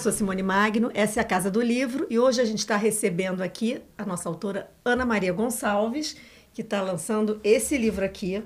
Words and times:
sou 0.00 0.10
Simone 0.10 0.42
Magno, 0.42 0.90
essa 0.94 1.20
é 1.20 1.22
a 1.22 1.24
Casa 1.24 1.50
do 1.50 1.60
Livro 1.60 2.06
e 2.08 2.18
hoje 2.18 2.40
a 2.40 2.44
gente 2.46 2.60
está 2.60 2.74
recebendo 2.74 3.42
aqui 3.42 3.82
a 3.98 4.06
nossa 4.06 4.30
autora 4.30 4.70
Ana 4.82 5.04
Maria 5.04 5.30
Gonçalves, 5.30 6.16
que 6.54 6.62
está 6.62 6.80
lançando 6.80 7.38
esse 7.44 7.76
livro 7.76 8.02
aqui, 8.02 8.42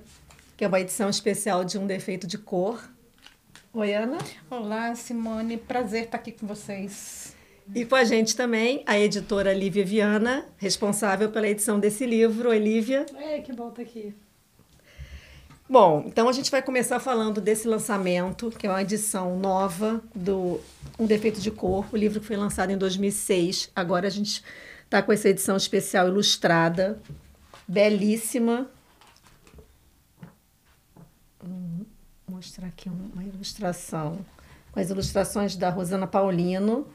que 0.56 0.64
é 0.64 0.66
uma 0.66 0.80
edição 0.80 1.08
especial 1.08 1.64
de 1.64 1.78
Um 1.78 1.86
Defeito 1.86 2.26
de 2.26 2.38
Cor. 2.38 2.82
Oi, 3.72 3.94
Ana. 3.94 4.18
Olá, 4.50 4.96
Simone. 4.96 5.56
Prazer 5.56 6.06
estar 6.06 6.18
aqui 6.18 6.32
com 6.32 6.44
vocês. 6.44 7.36
E 7.72 7.84
com 7.84 7.94
a 7.94 8.02
gente 8.02 8.34
também 8.34 8.82
a 8.84 8.98
editora 8.98 9.52
Lívia 9.52 9.84
Viana, 9.84 10.48
responsável 10.56 11.30
pela 11.30 11.46
edição 11.48 11.78
desse 11.78 12.04
livro. 12.04 12.48
Oi, 12.48 12.58
Lívia. 12.58 13.06
É, 13.16 13.40
que 13.40 13.52
bom 13.52 13.68
estar 13.68 13.82
aqui. 13.82 14.12
Bom, 15.66 16.04
então 16.06 16.28
a 16.28 16.32
gente 16.32 16.50
vai 16.50 16.60
começar 16.60 17.00
falando 17.00 17.40
desse 17.40 17.66
lançamento, 17.66 18.50
que 18.50 18.66
é 18.66 18.70
uma 18.70 18.82
edição 18.82 19.38
nova 19.38 20.02
do 20.14 20.60
Um 20.98 21.06
Defeito 21.06 21.40
de 21.40 21.50
Cor, 21.50 21.86
o 21.90 21.96
livro 21.96 22.20
que 22.20 22.26
foi 22.26 22.36
lançado 22.36 22.70
em 22.70 22.76
2006. 22.76 23.70
Agora 23.74 24.06
a 24.06 24.10
gente 24.10 24.44
está 24.84 25.00
com 25.00 25.10
essa 25.10 25.30
edição 25.30 25.56
especial 25.56 26.06
ilustrada, 26.06 27.00
belíssima. 27.66 28.70
Vou 31.42 31.86
mostrar 32.28 32.66
aqui 32.66 32.90
uma 32.90 33.24
ilustração 33.24 34.18
com 34.70 34.78
as 34.78 34.90
ilustrações 34.90 35.56
da 35.56 35.70
Rosana 35.70 36.06
Paulino. 36.06 36.86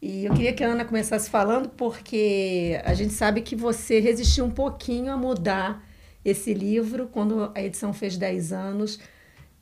E 0.00 0.24
eu 0.24 0.32
queria 0.32 0.54
que 0.54 0.64
a 0.64 0.68
Ana 0.68 0.86
começasse 0.86 1.28
falando, 1.28 1.68
porque 1.68 2.80
a 2.86 2.94
gente 2.94 3.12
sabe 3.12 3.42
que 3.42 3.54
você 3.54 4.00
resistiu 4.00 4.46
um 4.46 4.50
pouquinho 4.50 5.12
a 5.12 5.16
mudar 5.18 5.89
esse 6.24 6.52
livro, 6.52 7.08
quando 7.08 7.50
a 7.54 7.62
edição 7.62 7.92
fez 7.92 8.16
10 8.16 8.52
anos, 8.52 8.98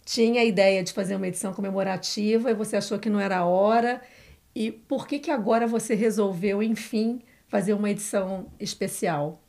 tinha 0.04 0.40
a 0.40 0.44
ideia 0.44 0.82
de 0.82 0.92
fazer 0.92 1.16
uma 1.16 1.28
edição 1.28 1.52
comemorativa 1.52 2.50
e 2.50 2.54
você 2.54 2.76
achou 2.76 2.98
que 2.98 3.10
não 3.10 3.20
era 3.20 3.38
a 3.38 3.44
hora. 3.44 4.00
E 4.54 4.72
por 4.72 5.06
que, 5.06 5.18
que 5.18 5.30
agora 5.30 5.66
você 5.66 5.94
resolveu, 5.94 6.62
enfim, 6.62 7.20
fazer 7.46 7.74
uma 7.74 7.90
edição 7.90 8.46
especial? 8.58 9.40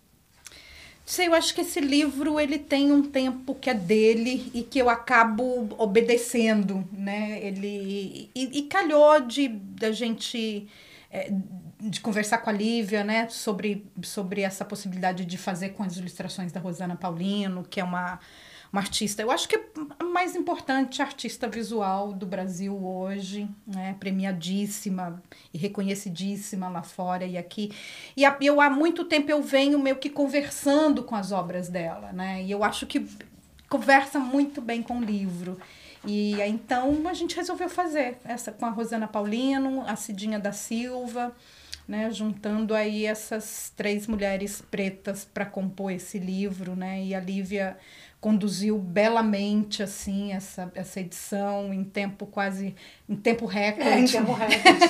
Sei, 1.06 1.28
eu 1.28 1.34
acho 1.34 1.56
que 1.56 1.62
esse 1.62 1.80
livro 1.80 2.40
ele 2.40 2.60
tem 2.60 2.92
um 2.92 3.02
tempo 3.02 3.56
que 3.56 3.70
é 3.70 3.74
dele 3.74 4.52
e 4.54 4.62
que 4.62 4.78
eu 4.78 4.90
acabo 4.90 5.68
obedecendo, 5.76 6.88
né? 6.94 7.44
Ele 7.44 8.30
e, 8.36 8.60
e 8.60 8.62
calhou 8.64 9.20
de 9.22 9.48
da 9.48 9.92
gente 9.92 10.68
é, 11.12 11.32
de 11.80 12.02
conversar 12.02 12.40
com 12.40 12.50
a 12.50 12.54
Lívia, 12.54 13.04
né, 13.04 13.28
sobre, 13.30 13.90
sobre 14.04 14.42
essa 14.42 14.66
possibilidade 14.66 15.26
de 15.26 15.38
fazer 15.38 15.70
com 15.70 15.84
as 15.84 15.98
ilustrações 15.98 16.52
da 16.52 16.60
Rosana 16.60 16.96
Paulino, 16.96 17.64
que 17.64 17.80
é 17.80 17.84
uma, 17.84 18.20
uma 18.72 18.82
artista, 18.82 19.22
eu 19.22 19.32
acho 19.32 19.48
que 19.48 19.56
é 19.56 19.64
a 19.98 20.04
mais 20.04 20.36
importante 20.36 21.02
artista 21.02 21.48
visual 21.48 22.14
do 22.14 22.26
Brasil 22.26 22.78
hoje, 22.86 23.50
né, 23.66 23.96
premiadíssima 24.00 25.24
e 25.54 25.58
reconhecidíssima 25.58 26.70
lá 26.70 26.84
fora 26.84 27.26
e 27.26 27.38
aqui. 27.38 27.72
E 28.16 28.26
a, 28.26 28.38
eu 28.42 28.60
há 28.60 28.70
muito 28.70 29.06
tempo 29.06 29.32
eu 29.32 29.42
venho 29.42 29.80
meio 29.80 29.96
que 29.96 30.10
conversando 30.10 31.04
com 31.04 31.16
as 31.16 31.32
obras 31.32 31.70
dela, 31.70 32.12
né, 32.12 32.44
e 32.44 32.52
eu 32.52 32.64
acho 32.64 32.86
que 32.86 33.08
conversa 33.70 34.20
muito 34.20 34.62
bem 34.62 34.84
com 34.84 35.00
o 35.00 35.04
livro. 35.04 35.58
E 36.12 36.42
então 36.42 37.08
a 37.08 37.14
gente 37.14 37.36
resolveu 37.36 37.70
fazer 37.70 38.18
essa 38.26 38.52
com 38.52 38.66
a 38.66 38.72
Rosana 38.72 39.08
Paulino, 39.08 39.84
a 39.86 39.96
Cidinha 39.96 40.40
da 40.40 40.52
Silva, 40.52 41.32
né, 41.88 42.10
juntando 42.10 42.74
aí 42.74 43.06
essas 43.06 43.72
três 43.76 44.08
mulheres 44.08 44.60
pretas 44.60 45.24
para 45.24 45.46
compor 45.46 45.92
esse 45.92 46.18
livro, 46.18 46.76
né? 46.76 47.04
E 47.04 47.14
a 47.14 47.20
Lívia 47.20 47.78
conduziu 48.20 48.78
belamente 48.78 49.82
assim 49.82 50.34
essa, 50.34 50.70
essa 50.76 51.00
edição 51.00 51.74
em 51.74 51.84
tempo 51.84 52.26
quase 52.26 52.76
em 53.08 53.16
tempo 53.16 53.46
recorde. 53.46 53.90
É, 53.90 54.00
em 54.00 54.06
tempo 54.06 54.34
recorde. 54.34 54.86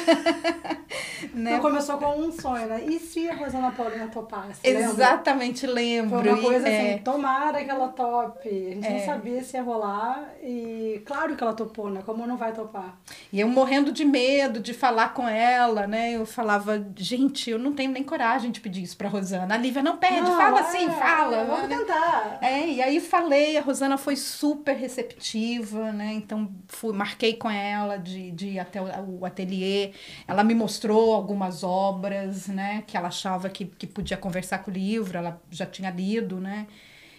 né? 1.33 1.51
Então 1.51 1.61
começou 1.61 1.97
com 1.97 2.19
um 2.19 2.31
sonho, 2.31 2.67
né? 2.67 2.83
E 2.85 2.99
se 2.99 3.29
a 3.29 3.35
Rosana 3.35 3.71
Paulina 3.71 4.07
topasse? 4.07 4.59
Exatamente, 4.63 5.67
lembro. 5.67 6.21
Foi 6.21 6.29
uma 6.29 6.41
coisa 6.41 6.67
e, 6.67 6.75
assim, 6.75 6.87
é... 6.89 6.97
tomara 6.97 7.63
que 7.63 7.69
ela 7.69 7.89
tope. 7.89 8.49
A 8.49 8.73
gente 8.73 8.87
é... 8.87 8.93
não 8.93 9.05
sabia 9.05 9.43
se 9.43 9.57
ia 9.57 9.63
rolar 9.63 10.33
e 10.41 11.01
claro 11.05 11.35
que 11.35 11.43
ela 11.43 11.53
topou, 11.53 11.89
né? 11.89 12.01
Como 12.05 12.25
não 12.25 12.35
vai 12.35 12.51
topar? 12.51 12.97
E 13.31 13.39
eu 13.39 13.47
morrendo 13.47 13.91
de 13.91 14.03
medo 14.03 14.59
de 14.59 14.73
falar 14.73 15.13
com 15.13 15.27
ela, 15.27 15.85
né? 15.85 16.13
Eu 16.13 16.25
falava, 16.25 16.83
gente, 16.95 17.49
eu 17.49 17.59
não 17.59 17.73
tenho 17.73 17.91
nem 17.91 18.03
coragem 18.03 18.51
de 18.51 18.59
pedir 18.59 18.83
isso 18.83 18.97
pra 18.97 19.07
Rosana. 19.07 19.53
A 19.53 19.57
Lívia, 19.57 19.83
não 19.83 19.97
pede, 19.97 20.21
não, 20.21 20.35
fala 20.35 20.59
é, 20.59 20.61
assim, 20.61 20.89
fala. 20.89 21.45
Vamos 21.45 21.67
tentar. 21.67 22.39
É, 22.41 22.67
e 22.67 22.81
aí 22.81 22.99
falei, 23.21 23.57
a 23.57 23.61
Rosana 23.61 23.97
foi 23.97 24.15
super 24.15 24.75
receptiva, 24.75 25.91
né? 25.91 26.13
Então 26.13 26.49
fui, 26.67 26.93
marquei 26.93 27.35
com 27.35 27.49
ela 27.49 27.97
de, 27.97 28.31
de 28.31 28.49
ir 28.49 28.59
até 28.59 28.81
o, 28.81 29.25
ateliê. 29.25 29.93
Ela 30.27 30.43
me 30.43 30.55
mostrou 30.55 31.13
algumas 31.13 31.63
obras, 31.63 32.47
né? 32.47 32.83
Que 32.87 32.95
ela 32.95 33.09
achava 33.09 33.49
que, 33.49 33.65
que 33.65 33.85
podia 33.85 34.17
conversar 34.17 34.59
com 34.59 34.71
o 34.71 34.73
livro, 34.73 35.17
ela 35.17 35.41
já 35.51 35.65
tinha 35.65 35.89
lido, 35.89 36.39
né? 36.39 36.67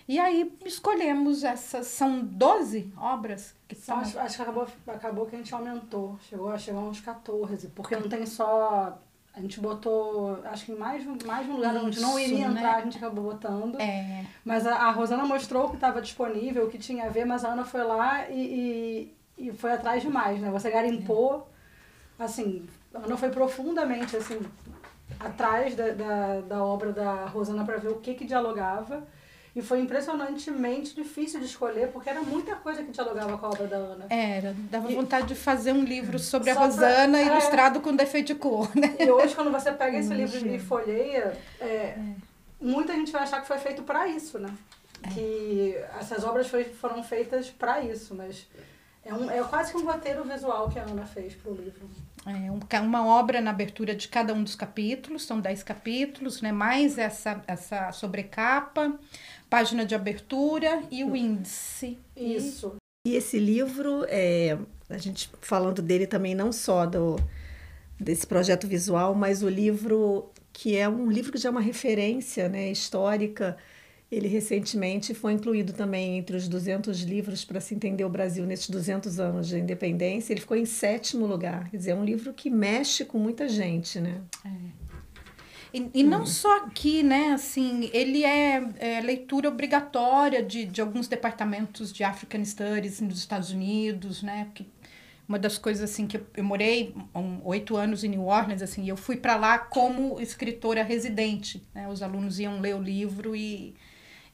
E 0.09 0.19
aí 0.19 0.53
escolhemos 0.65 1.45
essas, 1.45 1.87
são 1.87 2.21
12 2.25 2.93
obras 2.97 3.55
que 3.69 3.77
são. 3.77 3.99
Acho, 3.99 4.19
acho 4.19 4.37
que 4.37 4.43
acabou, 4.43 4.67
acabou 4.89 5.27
que 5.27 5.37
a 5.37 5.39
gente 5.39 5.55
aumentou, 5.55 6.19
chegou, 6.29 6.59
chegou 6.59 6.81
a 6.81 6.89
uns 6.89 7.01
14, 7.01 7.69
porque 7.69 7.95
não 7.95 8.09
tem 8.09 8.27
só 8.27 8.99
a 9.41 9.43
gente 9.43 9.59
botou, 9.59 10.39
acho 10.45 10.67
que 10.67 10.73
em 10.73 10.77
mais, 10.77 11.03
mais 11.25 11.49
um 11.49 11.57
lugar 11.57 11.75
Isso, 11.75 11.87
onde 11.87 12.01
não 12.01 12.19
iria 12.19 12.47
né? 12.47 12.61
entrar, 12.61 12.77
a 12.77 12.81
gente 12.83 12.99
acabou 12.99 13.25
botando. 13.25 13.81
É. 13.81 14.27
Mas 14.45 14.67
a, 14.67 14.75
a 14.77 14.91
Rosana 14.91 15.25
mostrou 15.25 15.71
que 15.71 15.77
estava 15.77 16.03
disponível, 16.03 16.67
o 16.67 16.71
que 16.71 16.77
tinha 16.77 17.07
a 17.07 17.09
ver, 17.09 17.25
mas 17.25 17.43
a 17.43 17.49
Ana 17.49 17.65
foi 17.65 17.83
lá 17.83 18.29
e, 18.29 19.15
e, 19.39 19.47
e 19.49 19.53
foi 19.53 19.73
atrás 19.73 20.03
demais, 20.03 20.39
né? 20.43 20.51
Você 20.51 20.71
garimpou, 20.71 21.49
é. 22.19 22.25
assim, 22.25 22.67
a 22.95 22.99
Ana 22.99 23.17
foi 23.17 23.31
profundamente, 23.31 24.15
assim, 24.15 24.39
atrás 25.19 25.75
da, 25.75 25.89
da, 25.89 26.41
da 26.43 26.63
obra 26.63 26.93
da 26.93 27.25
Rosana 27.25 27.65
para 27.65 27.79
ver 27.79 27.89
o 27.89 27.97
que 27.97 28.13
que 28.13 28.27
dialogava. 28.27 29.09
E 29.55 29.61
foi 29.61 29.81
impressionantemente 29.81 30.95
difícil 30.95 31.41
de 31.41 31.47
escolher, 31.47 31.89
porque 31.89 32.09
era 32.09 32.23
muita 32.23 32.55
coisa 32.55 32.85
que 32.85 32.93
dialogava 32.93 33.37
com 33.37 33.47
a 33.47 33.49
obra 33.49 33.67
da 33.67 33.77
Ana. 33.77 34.07
Era, 34.09 34.55
dava 34.71 34.91
e, 34.91 34.95
vontade 34.95 35.27
de 35.27 35.35
fazer 35.35 35.73
um 35.73 35.83
livro 35.83 36.19
sobre 36.21 36.51
a 36.51 36.55
Rosana 36.55 37.19
pra, 37.19 37.27
é. 37.27 37.27
ilustrado 37.27 37.79
é, 37.81 37.83
com 37.83 37.97
defeito 37.97 38.29
de 38.29 38.35
cor, 38.37 38.71
né? 38.77 38.95
E 39.01 39.11
hoje, 39.11 39.35
quando 39.35 39.51
você 39.51 39.73
pega 39.73 39.99
esse 39.99 40.15
livro 40.15 40.47
e 40.47 40.59
folheia, 40.59 41.37
é, 41.61 41.67
é. 41.67 41.99
muita 42.61 42.93
gente 42.93 43.11
vai 43.11 43.23
achar 43.23 43.41
que 43.41 43.49
foi 43.49 43.59
feito 43.59 43.83
para 43.83 44.07
isso, 44.07 44.39
né? 44.39 44.55
É. 45.03 45.09
Que 45.09 45.77
essas 45.99 46.23
obras 46.23 46.47
foi, 46.47 46.65
foram 46.65 47.03
feitas 47.03 47.51
para 47.51 47.81
isso, 47.81 48.15
mas 48.15 48.47
é, 49.05 49.13
um, 49.15 49.31
é 49.31 49.43
quase 49.43 49.73
que 49.73 49.79
um 49.79 49.85
roteiro 49.85 50.23
visual 50.25 50.69
que 50.69 50.79
a 50.79 50.83
Ana 50.83 51.07
fez 51.07 51.35
para 51.35 51.51
o 51.51 51.55
livro. 51.55 51.89
É 52.27 52.51
um, 52.51 52.61
uma 52.85 53.07
obra 53.07 53.41
na 53.41 53.51
abertura 53.51 53.95
de 53.95 54.09
cada 54.09 54.35
um 54.35 54.43
dos 54.43 54.55
capítulos, 54.55 55.25
são 55.25 55.41
dez 55.41 55.63
capítulos, 55.63 56.43
né? 56.43 56.53
mais 56.53 56.99
essa, 56.99 57.43
essa 57.47 57.93
sobrecapa, 57.93 58.93
página 59.51 59.85
de 59.85 59.95
abertura 59.95 60.83
e 60.91 61.05
o 61.05 61.15
índice. 61.17 61.99
Isso. 62.17 62.77
E 63.07 63.17
esse 63.17 63.39
livro, 63.39 64.07
é, 64.09 64.57
a 64.89 64.97
gente 64.97 65.29
falando 65.41 65.83
dele 65.83 66.07
também 66.07 66.35
não 66.35 66.53
só 66.53 66.87
do, 66.87 67.17
desse 67.99 68.27
projeto 68.27 68.69
visual, 68.69 69.15
mas 69.15 69.43
o 69.43 69.49
livro 69.49 70.31
que 70.53 70.77
é 70.77 70.89
um 70.89 71.11
livro 71.11 71.33
que 71.33 71.39
já 71.39 71.49
é 71.49 71.53
uma 71.53 71.61
referência 71.61 72.49
né, 72.49 72.71
histórica. 72.71 73.57
Ele 74.11 74.27
recentemente 74.27 75.15
foi 75.15 75.33
incluído 75.33 75.73
também 75.73 76.19
entre 76.19 76.37
os 76.37 76.49
200 76.49 77.03
livros 77.03 77.45
para 77.45 77.61
se 77.61 77.75
entender 77.75 78.05
o 78.05 78.09
Brasil 78.09 78.45
nesses 78.45 78.69
200 78.69 79.21
anos 79.21 79.47
de 79.47 79.59
independência. 79.59 80.33
Ele 80.33 80.41
ficou 80.41 80.57
em 80.57 80.67
sétimo 80.67 81.27
lugar. 81.27 81.71
Quer 81.71 81.77
dizer, 81.77 81.91
é 81.93 81.95
um 81.95 82.05
livro 82.05 82.33
que 82.33 82.51
mexe 82.51 83.05
com 83.05 83.19
muita 83.19 83.49
gente, 83.49 84.01
né? 84.01 84.21
É. 84.45 84.90
E, 85.73 85.91
e 85.95 86.03
não 86.03 86.27
só 86.27 86.65
aqui, 86.65 87.03
né? 87.03 87.33
Assim, 87.33 87.91
ele 87.93 88.25
é, 88.25 88.63
é, 88.79 89.01
leitura 89.01 89.49
obrigatória 89.49 90.43
de, 90.43 90.65
de 90.65 90.81
alguns 90.81 91.07
departamentos 91.07 91.93
de 91.93 92.03
African 92.03 92.45
Studies 92.45 93.01
nos 93.01 93.19
Estados 93.19 93.51
Unidos, 93.51 94.23
né? 94.23 94.45
Porque 94.47 94.67
uma 95.29 95.39
das 95.39 95.57
coisas 95.59 95.89
assim 95.89 96.09
que 96.09 96.17
eu, 96.17 96.27
eu 96.37 96.43
morei 96.43 96.93
oito 97.45 97.75
um, 97.75 97.77
anos 97.77 98.03
em 98.03 98.09
New 98.09 98.27
Orleans, 98.27 98.63
assim, 98.63 98.89
eu 98.89 98.97
fui 98.97 99.17
para 99.17 99.37
lá 99.37 99.59
como 99.59 100.21
escritora 100.21 100.83
residente, 100.83 101.63
né? 101.73 101.89
Os 101.89 102.03
alunos 102.03 102.41
iam 102.41 102.61
ler 102.61 102.75
o 102.75 102.83
livro 102.83 103.37
e 103.37 103.77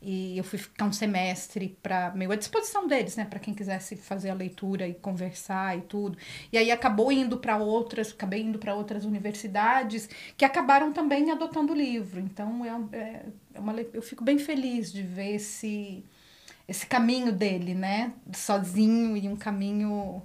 e 0.01 0.37
eu 0.37 0.45
fui 0.45 0.59
ficar 0.59 0.85
um 0.85 0.93
semestre 0.93 1.77
para 1.83 2.13
meio 2.15 2.31
à 2.31 2.37
disposição 2.37 2.87
deles, 2.87 3.17
né, 3.17 3.25
para 3.25 3.39
quem 3.39 3.55
quisesse 3.55 3.97
fazer 3.97 4.31
a 4.31 4.35
leitura 4.35 4.87
e 4.87 4.95
conversar 4.95 5.77
e 5.77 5.83
tudo. 5.83 6.19
E 6.53 6.59
aí 6.59 6.71
acabou 6.71 7.11
indo 7.11 7.39
para 7.39 7.57
outras, 7.57 8.13
acabei 8.13 8.43
indo 8.43 8.59
para 8.59 8.75
outras 8.75 9.05
universidades 9.05 10.09
que 10.37 10.45
acabaram 10.45 10.93
também 10.93 11.31
adotando 11.31 11.73
o 11.73 11.77
livro. 11.77 12.21
Então 12.21 12.65
é, 12.65 12.97
é, 12.97 13.23
é 13.55 13.61
uma, 13.61 13.75
eu 13.81 14.03
fico 14.03 14.23
bem 14.23 14.39
feliz 14.39 14.93
de 14.93 15.03
ver 15.03 15.35
esse 15.37 16.05
esse 16.69 16.85
caminho 16.85 17.31
dele, 17.31 17.75
né, 17.75 18.13
sozinho 18.33 19.17
e 19.17 19.29
um 19.29 19.37
caminho 19.37 20.21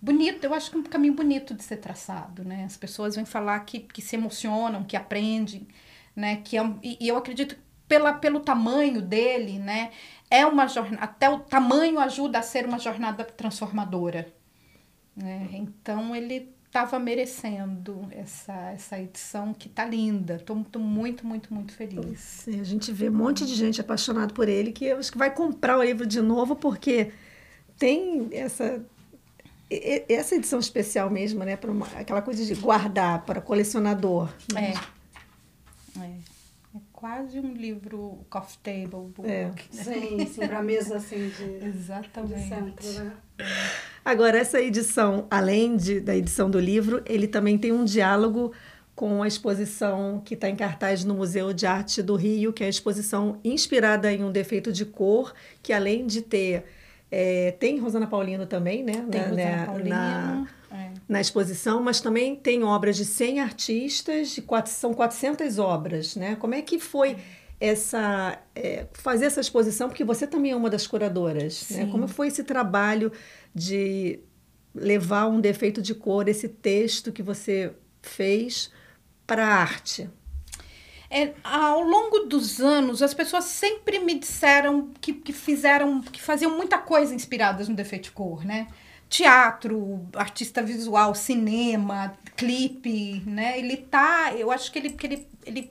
bonito, 0.00 0.44
eu 0.44 0.54
acho 0.54 0.70
que 0.70 0.76
é 0.76 0.80
um 0.80 0.82
caminho 0.82 1.14
bonito 1.14 1.54
de 1.54 1.62
ser 1.64 1.78
traçado, 1.78 2.44
né? 2.44 2.64
As 2.64 2.76
pessoas 2.76 3.16
vêm 3.16 3.24
falar 3.24 3.58
que, 3.60 3.80
que 3.80 4.02
se 4.02 4.14
emocionam, 4.14 4.84
que 4.84 4.96
aprendem, 4.96 5.66
né? 6.14 6.36
Que 6.44 6.58
é, 6.58 6.62
e, 6.82 6.98
e 7.00 7.08
eu 7.08 7.16
acredito 7.16 7.56
pela, 7.88 8.12
pelo 8.12 8.40
tamanho 8.40 9.00
dele, 9.00 9.58
né? 9.58 9.90
É 10.30 10.44
uma 10.44 10.66
jornada, 10.66 11.04
até 11.04 11.28
o 11.30 11.40
tamanho 11.40 11.98
ajuda 12.00 12.38
a 12.38 12.42
ser 12.42 12.66
uma 12.66 12.78
jornada 12.78 13.24
transformadora. 13.24 14.32
Né? 15.16 15.48
Então 15.52 16.14
ele 16.14 16.52
estava 16.66 16.98
merecendo 16.98 18.06
essa, 18.10 18.52
essa 18.72 19.00
edição 19.00 19.54
que 19.54 19.68
tá 19.68 19.84
linda. 19.84 20.34
Estou 20.34 20.56
muito, 20.78 21.26
muito, 21.26 21.54
muito 21.54 21.72
feliz. 21.72 22.18
Sim, 22.18 22.60
a 22.60 22.64
gente 22.64 22.92
vê 22.92 23.08
um 23.08 23.14
monte 23.14 23.46
de 23.46 23.54
gente 23.54 23.80
apaixonado 23.80 24.34
por 24.34 24.48
ele 24.48 24.72
que 24.72 24.90
acho 24.90 25.10
que 25.10 25.16
vai 25.16 25.32
comprar 25.32 25.78
o 25.78 25.82
livro 25.82 26.04
de 26.04 26.20
novo 26.20 26.54
porque 26.54 27.12
tem 27.78 28.28
essa 28.32 28.84
essa 29.68 30.36
edição 30.36 30.60
especial 30.60 31.10
mesmo, 31.10 31.42
né, 31.42 31.56
para 31.56 31.72
aquela 31.98 32.22
coisa 32.22 32.44
de 32.44 32.54
guardar 32.54 33.24
para 33.24 33.40
colecionador. 33.40 34.32
Né? 34.52 34.74
É. 35.96 36.00
é. 36.00 36.35
Quase 36.96 37.38
um 37.38 37.52
livro 37.52 38.24
coffee 38.30 38.58
table 38.62 39.12
book. 39.14 39.28
É. 39.28 39.52
Sim, 39.70 40.26
sim, 40.26 40.46
para 40.46 40.62
mesa 40.62 40.96
assim 40.96 41.28
de 41.28 41.66
Exatamente. 41.66 42.42
De 42.42 42.48
centro, 42.48 42.92
né? 42.92 43.12
Agora, 44.02 44.38
essa 44.38 44.58
edição, 44.62 45.26
além 45.30 45.76
de, 45.76 46.00
da 46.00 46.16
edição 46.16 46.50
do 46.50 46.58
livro, 46.58 47.02
ele 47.04 47.28
também 47.28 47.58
tem 47.58 47.70
um 47.70 47.84
diálogo 47.84 48.50
com 48.94 49.22
a 49.22 49.28
exposição 49.28 50.22
que 50.24 50.32
está 50.32 50.48
em 50.48 50.56
cartaz 50.56 51.04
no 51.04 51.14
Museu 51.14 51.52
de 51.52 51.66
Arte 51.66 52.02
do 52.02 52.16
Rio, 52.16 52.50
que 52.50 52.64
é 52.64 52.66
a 52.66 52.70
exposição 52.70 53.38
inspirada 53.44 54.10
em 54.10 54.24
um 54.24 54.32
defeito 54.32 54.72
de 54.72 54.86
cor, 54.86 55.34
que 55.62 55.74
além 55.74 56.06
de 56.06 56.22
ter. 56.22 56.64
É, 57.10 57.52
tem 57.60 57.78
Rosana 57.78 58.06
Paulino 58.06 58.46
também, 58.46 58.82
né? 58.82 59.04
Tem 59.10 59.20
na, 59.20 59.28
Rosana 59.28 59.36
né, 59.36 59.66
Paulino. 59.66 59.88
Na, 59.90 60.48
é. 60.70 60.90
na 61.08 61.20
exposição, 61.20 61.82
mas 61.82 62.00
também 62.00 62.34
tem 62.36 62.62
obras 62.64 62.96
de 62.96 63.04
100 63.04 63.40
artistas, 63.40 64.30
de 64.30 64.42
quatro, 64.42 64.72
são 64.72 64.92
400 64.92 65.58
obras, 65.58 66.16
né? 66.16 66.36
Como 66.36 66.54
é 66.54 66.62
que 66.62 66.78
foi 66.78 67.16
essa 67.60 68.38
é, 68.54 68.86
fazer 68.92 69.26
essa 69.26 69.40
exposição 69.40 69.88
porque 69.88 70.04
você 70.04 70.26
também 70.26 70.52
é 70.52 70.56
uma 70.56 70.68
das 70.68 70.86
curadoras 70.86 71.70
né? 71.70 71.88
como 71.90 72.06
foi 72.06 72.28
esse 72.28 72.44
trabalho 72.44 73.10
de 73.54 74.20
levar 74.74 75.26
um 75.26 75.40
defeito 75.40 75.80
de 75.80 75.94
cor 75.94 76.28
esse 76.28 76.48
texto 76.48 77.10
que 77.10 77.22
você 77.22 77.72
fez 78.02 78.70
para 79.26 79.46
a 79.46 79.54
arte 79.54 80.10
é, 81.08 81.32
ao 81.42 81.80
longo 81.80 82.20
dos 82.20 82.60
anos 82.60 83.00
as 83.00 83.14
pessoas 83.14 83.44
sempre 83.44 84.00
me 84.00 84.18
disseram 84.18 84.90
que, 85.00 85.14
que 85.14 85.32
fizeram 85.32 86.02
que 86.02 86.20
faziam 86.20 86.54
muita 86.54 86.76
coisa 86.76 87.14
inspiradas 87.14 87.68
no 87.68 87.74
defeito 87.74 88.04
de 88.04 88.10
cor 88.10 88.44
né 88.44 88.66
teatro 89.08 90.06
artista 90.14 90.62
visual 90.62 91.14
cinema 91.14 92.16
clipe 92.36 93.22
né 93.26 93.58
ele 93.58 93.76
tá 93.76 94.32
eu 94.36 94.50
acho 94.50 94.70
que 94.72 94.78
ele 94.78 94.90
que 94.90 95.06
ele, 95.06 95.28
ele 95.44 95.70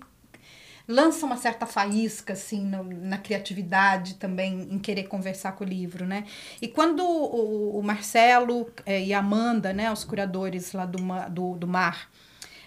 lança 0.87 1.25
uma 1.25 1.37
certa 1.37 1.65
faísca 1.65 2.33
assim 2.33 2.63
no, 2.63 2.83
na 2.83 3.17
criatividade 3.17 4.15
também 4.15 4.67
em 4.71 4.79
querer 4.79 5.03
conversar 5.03 5.53
com 5.53 5.63
o 5.63 5.67
livro, 5.67 6.05
né? 6.05 6.25
E 6.61 6.67
quando 6.67 7.03
o, 7.03 7.79
o 7.79 7.83
Marcelo 7.83 8.71
é, 8.85 9.01
e 9.03 9.13
a 9.13 9.19
Amanda, 9.19 9.73
né, 9.73 9.91
os 9.91 10.03
curadores 10.03 10.73
lá 10.73 10.85
do, 10.85 10.99
do, 11.29 11.57
do 11.57 11.67
Mar, 11.67 12.09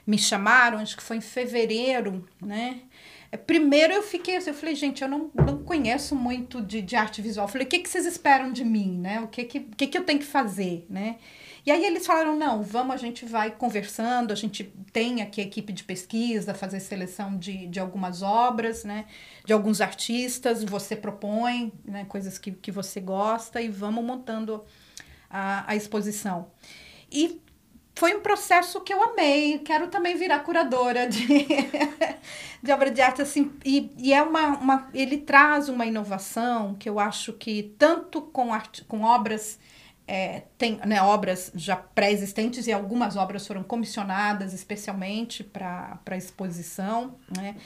me 0.06 0.18
chamaram, 0.18 0.78
acho 0.78 0.96
que 0.96 1.02
foi 1.02 1.18
em 1.18 1.20
fevereiro, 1.20 2.26
né? 2.40 2.80
É, 3.30 3.36
primeiro 3.36 3.92
eu 3.92 4.02
fiquei 4.02 4.36
assim, 4.36 4.50
eu 4.50 4.54
falei, 4.54 4.74
gente, 4.74 5.02
eu 5.02 5.08
não, 5.08 5.30
não 5.34 5.62
conheço 5.62 6.16
muito 6.16 6.62
de, 6.62 6.80
de 6.80 6.96
arte 6.96 7.20
visual. 7.20 7.46
Eu 7.46 7.52
falei, 7.52 7.66
o 7.66 7.70
que, 7.70 7.78
que 7.80 7.88
vocês 7.88 8.06
esperam 8.06 8.50
de 8.52 8.64
mim, 8.64 8.98
né? 8.98 9.20
O 9.20 9.28
que, 9.28 9.44
que, 9.44 9.60
que, 9.60 9.86
que 9.86 9.98
eu 9.98 10.04
tenho 10.04 10.18
que 10.18 10.24
fazer, 10.24 10.86
né? 10.88 11.16
E 11.68 11.70
aí 11.70 11.84
eles 11.84 12.06
falaram: 12.06 12.34
não, 12.34 12.62
vamos, 12.62 12.94
a 12.94 12.96
gente 12.96 13.26
vai 13.26 13.50
conversando, 13.50 14.32
a 14.32 14.34
gente 14.34 14.72
tem 14.90 15.20
aqui 15.20 15.42
a 15.42 15.44
equipe 15.44 15.70
de 15.70 15.84
pesquisa, 15.84 16.54
fazer 16.54 16.80
seleção 16.80 17.36
de, 17.36 17.66
de 17.66 17.78
algumas 17.78 18.22
obras, 18.22 18.84
né? 18.84 19.04
De 19.44 19.52
alguns 19.52 19.82
artistas, 19.82 20.64
você 20.64 20.96
propõe 20.96 21.70
né, 21.84 22.06
coisas 22.06 22.38
que, 22.38 22.52
que 22.52 22.72
você 22.72 23.00
gosta 23.00 23.60
e 23.60 23.68
vamos 23.68 24.02
montando 24.02 24.64
a, 25.28 25.70
a 25.70 25.76
exposição. 25.76 26.50
E 27.12 27.38
foi 27.98 28.14
um 28.14 28.20
processo 28.20 28.80
que 28.80 28.94
eu 28.94 29.02
amei. 29.02 29.58
Quero 29.58 29.88
também 29.88 30.16
virar 30.16 30.38
curadora 30.40 31.08
de, 31.08 31.26
de 32.62 32.72
obra 32.72 32.92
de 32.92 33.02
arte, 33.02 33.22
assim. 33.22 33.50
E, 33.64 33.90
e 33.98 34.14
é 34.14 34.22
uma, 34.22 34.56
uma. 34.56 34.88
Ele 34.94 35.18
traz 35.18 35.68
uma 35.68 35.84
inovação 35.84 36.74
que 36.74 36.88
eu 36.88 37.00
acho 37.00 37.32
que, 37.32 37.74
tanto 37.76 38.22
com, 38.22 38.54
art, 38.54 38.82
com 38.86 39.02
obras 39.02 39.58
é, 40.06 40.44
tem 40.56 40.80
né, 40.86 41.02
obras 41.02 41.50
já 41.56 41.74
pré-existentes 41.74 42.68
e 42.68 42.72
algumas 42.72 43.16
obras 43.16 43.44
foram 43.46 43.64
comissionadas 43.64 44.54
especialmente 44.54 45.42
para 45.42 46.16
exposição. 46.16 47.16
Né? 47.36 47.56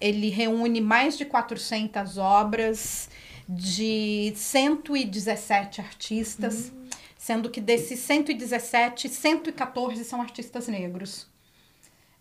Ele 0.00 0.28
reúne 0.28 0.80
mais 0.80 1.16
de 1.16 1.24
400 1.24 2.18
obras 2.18 3.08
de 3.48 4.32
117 4.34 5.80
artistas, 5.80 6.68
uhum. 6.68 6.87
Sendo 7.28 7.50
que 7.50 7.60
desses 7.60 7.98
117, 7.98 9.06
114 9.06 10.02
são 10.02 10.22
artistas 10.22 10.66
negros. 10.66 11.26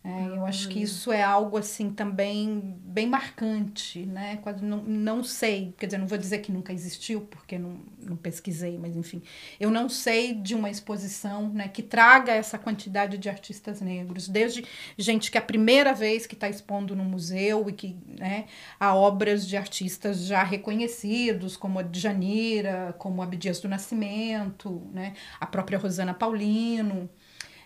É, 0.08 0.38
eu 0.38 0.46
acho 0.46 0.70
que 0.70 0.82
isso 0.82 1.12
é 1.12 1.22
algo 1.22 1.58
assim 1.58 1.90
também 1.90 2.80
bem 2.82 3.06
marcante, 3.06 4.06
né? 4.06 4.38
Quase 4.38 4.64
não, 4.64 4.82
não 4.82 5.22
sei, 5.22 5.74
quer 5.78 5.88
dizer, 5.88 5.98
não 5.98 6.08
vou 6.08 6.18
dizer 6.18 6.38
que 6.38 6.50
nunca 6.50 6.72
existiu, 6.72 7.28
porque 7.30 7.58
não, 7.60 7.78
não 8.00 8.16
pesquisei, 8.16 8.78
mas 8.78 8.96
enfim, 8.96 9.22
eu 9.60 9.70
não 9.70 9.90
sei 9.90 10.34
de 10.34 10.56
uma 10.56 10.70
exposição 10.70 11.50
né, 11.50 11.68
que 11.68 11.84
traga 11.84 12.32
essa 12.32 12.58
quantidade 12.58 13.18
de 13.18 13.28
artistas 13.28 13.82
negros, 13.82 14.30
desde 14.30 14.64
gente 14.98 15.30
que 15.30 15.38
é 15.38 15.42
a 15.42 15.44
primeira 15.44 15.94
vez 15.94 16.26
que 16.26 16.36
está 16.36 16.48
expondo 16.48 16.96
no 16.96 17.04
museu 17.04 17.68
e 17.68 17.74
que 17.74 17.98
né, 18.18 18.46
há 18.80 18.96
obras 18.96 19.46
de 19.46 19.58
artistas 19.58 20.24
já 20.24 20.42
reconhecidos, 20.42 21.58
como 21.58 21.80
a 21.80 21.84
Djanira, 21.84 22.96
como 22.98 23.22
Abdias 23.22 23.60
do 23.60 23.68
Nascimento, 23.68 24.88
né, 24.94 25.16
a 25.38 25.46
própria 25.46 25.78
Rosana 25.78 26.14
Paulino. 26.14 27.10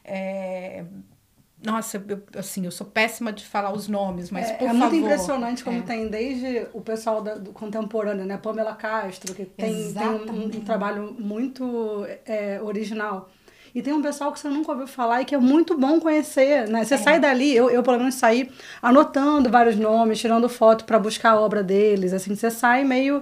É, 0.04 0.84
nossa, 1.64 2.04
eu, 2.08 2.24
assim, 2.38 2.66
eu 2.66 2.72
sou 2.72 2.88
péssima 2.88 3.32
de 3.32 3.46
falar 3.46 3.72
os 3.72 3.88
nomes, 3.88 4.32
mas 4.32 4.50
é, 4.50 4.54
por 4.54 4.66
é 4.66 4.68
favor. 4.68 4.80
muito 4.80 4.96
impressionante 4.96 5.64
como 5.64 5.78
é. 5.78 5.82
tem 5.82 6.08
desde 6.08 6.68
o 6.74 6.82
pessoal 6.82 7.22
da, 7.22 7.36
do 7.36 7.52
contemporâneo, 7.52 8.26
né? 8.26 8.38
Pamela 8.38 8.74
Castro, 8.74 9.36
que 9.36 9.46
tem, 9.46 9.94
tem 9.94 10.08
um, 10.08 10.46
um, 10.46 10.50
trabalho 10.62 11.16
muito 11.20 12.06
é, 12.26 12.60
original. 12.64 13.30
E 13.76 13.82
tem 13.82 13.94
um 13.94 14.02
pessoal 14.02 14.32
que 14.34 14.40
você 14.40 14.50
nunca 14.50 14.72
ouviu 14.72 14.88
falar 14.88 15.22
e 15.22 15.26
que 15.26 15.36
é 15.36 15.38
muito 15.38 15.78
bom 15.78 16.00
conhecer, 16.00 16.68
né? 16.68 16.84
Você 16.84 16.96
é. 16.96 16.98
sai 16.98 17.20
dali, 17.20 17.56
eu, 17.56 17.70
eu 17.70 17.84
pelo 17.84 18.00
menos 18.00 18.16
saí 18.16 18.50
anotando 18.82 19.50
vários 19.50 19.76
nomes, 19.76 20.20
tirando 20.20 20.50
foto 20.50 20.84
para 20.84 20.98
buscar 20.98 21.32
a 21.32 21.40
obra 21.40 21.64
deles, 21.64 22.12
assim, 22.12 22.36
você 22.36 22.50
sai 22.50 22.84
meio 22.84 23.22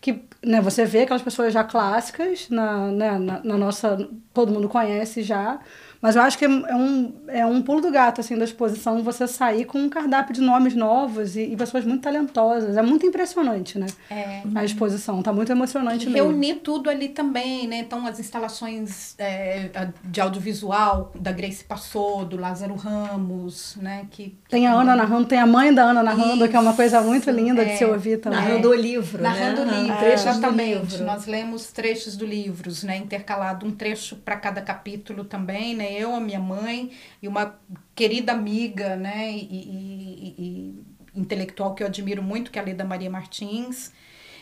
que 0.00 0.22
né, 0.44 0.60
você 0.60 0.84
vê 0.84 1.02
aquelas 1.02 1.22
pessoas 1.22 1.50
já 1.50 1.64
clássicas 1.64 2.50
na, 2.50 2.88
né, 2.88 3.18
na, 3.18 3.42
na 3.42 3.56
nossa 3.56 4.06
todo 4.34 4.52
mundo 4.52 4.68
conhece 4.68 5.22
já 5.22 5.58
mas 6.04 6.16
eu 6.16 6.20
acho 6.20 6.36
que 6.36 6.44
é, 6.44 6.48
é 6.48 6.76
um, 6.76 7.12
é 7.28 7.46
um 7.46 7.62
pulo 7.62 7.80
do 7.80 7.90
gato, 7.90 8.20
assim, 8.20 8.36
da 8.36 8.44
exposição, 8.44 9.02
você 9.02 9.26
sair 9.26 9.64
com 9.64 9.78
um 9.78 9.88
cardápio 9.88 10.34
de 10.34 10.42
nomes 10.42 10.74
novos 10.74 11.34
e, 11.34 11.44
e 11.44 11.56
pessoas 11.56 11.86
muito 11.86 12.02
talentosas. 12.02 12.76
É 12.76 12.82
muito 12.82 13.06
impressionante, 13.06 13.78
né? 13.78 13.86
É. 14.10 14.42
A 14.54 14.62
exposição. 14.62 15.22
Tá 15.22 15.32
muito 15.32 15.50
emocionante 15.50 16.04
e 16.04 16.10
mesmo. 16.10 16.28
Reunir 16.28 16.56
tudo 16.56 16.90
ali 16.90 17.08
também, 17.08 17.66
né? 17.66 17.78
Então, 17.78 18.06
as 18.06 18.20
instalações 18.20 19.14
é, 19.18 19.70
de 20.04 20.20
audiovisual 20.20 21.10
da 21.18 21.32
Grace 21.32 21.64
Passou, 21.64 22.22
do 22.26 22.36
Lázaro 22.36 22.74
Ramos, 22.74 23.74
né? 23.80 24.06
Que, 24.10 24.36
tem 24.50 24.66
a 24.66 24.74
Ana 24.74 24.94
narrando, 24.94 25.24
tem 25.24 25.38
a 25.38 25.46
mãe 25.46 25.72
da 25.72 25.84
Ana 25.84 26.02
narrando, 26.02 26.44
Isso. 26.44 26.48
que 26.48 26.56
é 26.56 26.60
uma 26.60 26.74
coisa 26.74 27.00
muito 27.00 27.30
linda 27.30 27.62
é. 27.62 27.64
de 27.64 27.78
se 27.78 27.84
ouvir 27.86 28.18
também. 28.18 28.40
Narrando 28.40 28.68
o 28.68 28.74
livro, 28.74 29.22
Narrando 29.22 29.64
né? 29.64 29.72
o 29.72 29.82
livro, 29.84 30.04
é. 30.04 30.12
exatamente. 30.12 31.00
Nós 31.00 31.24
lemos 31.24 31.72
trechos 31.72 32.14
do 32.14 32.26
livros, 32.26 32.82
né? 32.82 32.98
Intercalado 32.98 33.66
um 33.66 33.70
trecho 33.70 34.16
para 34.16 34.36
cada 34.36 34.60
capítulo 34.60 35.24
também, 35.24 35.74
né? 35.74 35.93
Eu, 35.94 36.14
a 36.14 36.20
minha 36.20 36.40
mãe 36.40 36.92
e 37.22 37.28
uma 37.28 37.58
querida 37.94 38.32
amiga, 38.32 38.96
né, 38.96 39.30
e, 39.30 39.44
e, 39.50 40.34
e 40.38 40.84
intelectual 41.14 41.74
que 41.74 41.82
eu 41.82 41.86
admiro 41.86 42.22
muito, 42.22 42.50
que 42.50 42.58
é 42.58 42.62
a 42.62 42.64
Leda 42.64 42.84
Maria 42.84 43.10
Martins, 43.10 43.92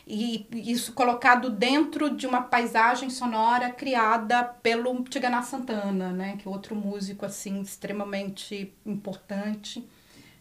e 0.07 0.47
isso 0.53 0.93
colocado 0.93 1.49
dentro 1.49 2.17
de 2.17 2.27
uma 2.27 2.43
paisagem 2.43 3.09
sonora 3.09 3.71
criada 3.71 4.43
pelo 4.43 5.03
Tiganá 5.05 5.43
Santana, 5.43 6.11
né, 6.11 6.37
que 6.39 6.49
é 6.49 6.51
outro 6.51 6.75
músico 6.75 7.25
assim 7.25 7.61
extremamente 7.61 8.75
importante. 8.85 9.87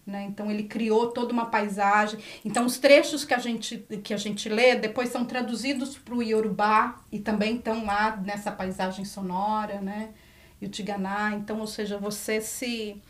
Né? 0.05 0.23
Então 0.23 0.49
ele 0.49 0.63
criou 0.63 1.11
toda 1.11 1.31
uma 1.31 1.45
paisagem. 1.45 2.19
Então 2.43 2.65
os 2.65 2.79
trechos 2.79 3.23
que 3.23 3.35
a 3.35 3.37
gente 3.37 3.77
que 4.03 4.13
a 4.13 4.17
gente 4.17 4.49
lê 4.49 4.75
depois 4.75 5.09
são 5.09 5.25
traduzidos 5.25 5.95
para 5.95 6.15
o 6.15 6.23
iorubá 6.23 6.99
e 7.11 7.19
também 7.19 7.57
estão 7.57 7.85
lá 7.85 8.17
nessa 8.17 8.51
paisagem 8.51 9.05
sonora, 9.05 9.79
né? 9.79 10.09
E 10.61 10.65
o 10.65 10.69
Tiganá. 10.69 11.33
Então, 11.35 11.59
ou 11.59 11.67
seja, 11.67 11.97
você 11.97 12.39
se. 12.39 13.01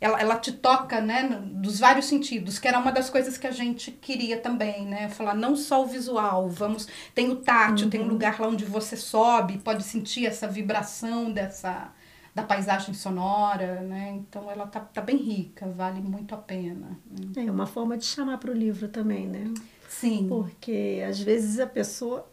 Ela, 0.00 0.20
ela 0.20 0.36
te 0.36 0.52
toca, 0.52 1.00
né, 1.00 1.24
dos 1.44 1.80
vários 1.80 2.06
sentidos, 2.06 2.58
que 2.58 2.68
era 2.68 2.78
uma 2.78 2.92
das 2.92 3.10
coisas 3.10 3.36
que 3.36 3.48
a 3.48 3.50
gente 3.50 3.90
queria 3.90 4.38
também, 4.38 4.86
né? 4.86 5.08
Falar 5.08 5.34
não 5.34 5.56
só 5.56 5.82
o 5.82 5.86
visual, 5.86 6.48
vamos. 6.48 6.86
Tem 7.14 7.30
o 7.30 7.36
tátil, 7.36 7.86
uhum. 7.86 7.90
tem 7.90 8.00
um 8.00 8.04
uhum. 8.04 8.10
lugar 8.10 8.38
lá 8.40 8.46
onde 8.46 8.64
você 8.64 8.96
sobe, 8.96 9.58
pode 9.58 9.82
sentir 9.82 10.26
essa 10.26 10.46
vibração 10.46 11.32
dessa 11.32 11.92
da 12.34 12.44
paisagem 12.44 12.94
sonora, 12.94 13.80
né? 13.80 14.14
Então 14.14 14.48
ela 14.48 14.66
tá, 14.68 14.78
tá 14.78 15.00
bem 15.00 15.16
rica, 15.16 15.66
vale 15.66 16.00
muito 16.00 16.36
a 16.36 16.38
pena. 16.38 16.96
Né? 17.10 17.46
É 17.46 17.50
uma 17.50 17.66
forma 17.66 17.98
de 17.98 18.04
chamar 18.04 18.38
para 18.38 18.52
o 18.52 18.54
livro 18.54 18.86
também, 18.86 19.26
né? 19.26 19.52
Sim. 19.88 20.26
Porque 20.28 21.04
às 21.08 21.18
vezes 21.18 21.58
a 21.58 21.66
pessoa 21.66 22.30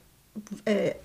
é, 0.64 0.98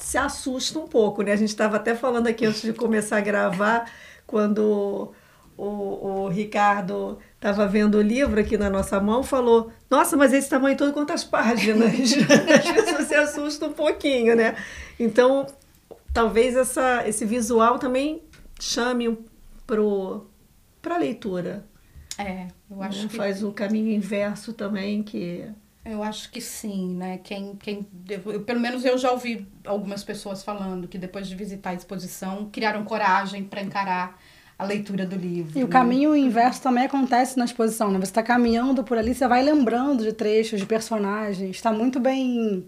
se 0.00 0.18
assusta 0.18 0.78
um 0.78 0.88
pouco, 0.88 1.22
né? 1.22 1.32
A 1.32 1.36
gente 1.36 1.50
estava 1.50 1.76
até 1.76 1.94
falando 1.94 2.26
aqui 2.26 2.46
antes 2.46 2.62
de 2.62 2.72
começar 2.72 3.18
a 3.18 3.20
gravar, 3.20 3.90
quando 4.26 5.12
o, 5.56 6.24
o 6.24 6.28
Ricardo 6.28 7.18
estava 7.34 7.66
vendo 7.68 7.98
o 7.98 8.02
livro 8.02 8.40
aqui 8.40 8.56
na 8.56 8.70
nossa 8.70 8.98
mão, 8.98 9.22
falou: 9.22 9.70
Nossa, 9.90 10.16
mas 10.16 10.32
esse 10.32 10.48
tamanho 10.48 10.76
todo, 10.76 10.92
quantas 10.92 11.22
páginas? 11.22 11.92
Às 11.92 12.70
vezes 12.72 12.92
você 12.96 13.14
assusta 13.14 13.66
um 13.66 13.72
pouquinho, 13.72 14.34
né? 14.34 14.56
Então, 14.98 15.46
talvez 16.12 16.56
essa, 16.56 17.06
esse 17.06 17.24
visual 17.24 17.78
também 17.78 18.22
chame 18.58 19.18
para 19.66 20.94
a 20.94 20.98
leitura. 20.98 21.64
É, 22.18 22.48
eu 22.70 22.82
acho 22.82 23.02
né? 23.02 23.08
que 23.08 23.16
faz 23.16 23.42
o 23.42 23.52
caminho 23.52 23.90
inverso 23.90 24.52
também, 24.52 25.02
que 25.02 25.46
eu 25.84 26.02
acho 26.02 26.30
que 26.30 26.40
sim, 26.40 26.94
né? 26.94 27.18
Quem, 27.22 27.56
quem 27.56 27.86
eu, 28.08 28.42
pelo 28.42 28.60
menos 28.60 28.84
eu 28.84 28.98
já 28.98 29.10
ouvi 29.10 29.46
algumas 29.64 30.04
pessoas 30.04 30.42
falando 30.42 30.86
que 30.86 30.98
depois 30.98 31.26
de 31.26 31.34
visitar 31.34 31.70
a 31.70 31.74
exposição 31.74 32.48
criaram 32.52 32.84
coragem 32.84 33.44
para 33.44 33.62
encarar 33.62 34.18
a 34.58 34.64
leitura 34.64 35.06
do 35.06 35.16
livro. 35.16 35.58
E 35.58 35.64
o 35.64 35.68
caminho 35.68 36.14
inverso 36.14 36.60
também 36.60 36.84
acontece 36.84 37.38
na 37.38 37.46
exposição, 37.46 37.90
né? 37.90 37.98
Você 37.98 38.10
está 38.10 38.22
caminhando 38.22 38.84
por 38.84 38.98
ali, 38.98 39.14
você 39.14 39.26
vai 39.26 39.42
lembrando 39.42 40.04
de 40.04 40.12
trechos, 40.12 40.60
de 40.60 40.66
personagens, 40.66 41.56
está 41.56 41.72
muito 41.72 41.98
bem 41.98 42.66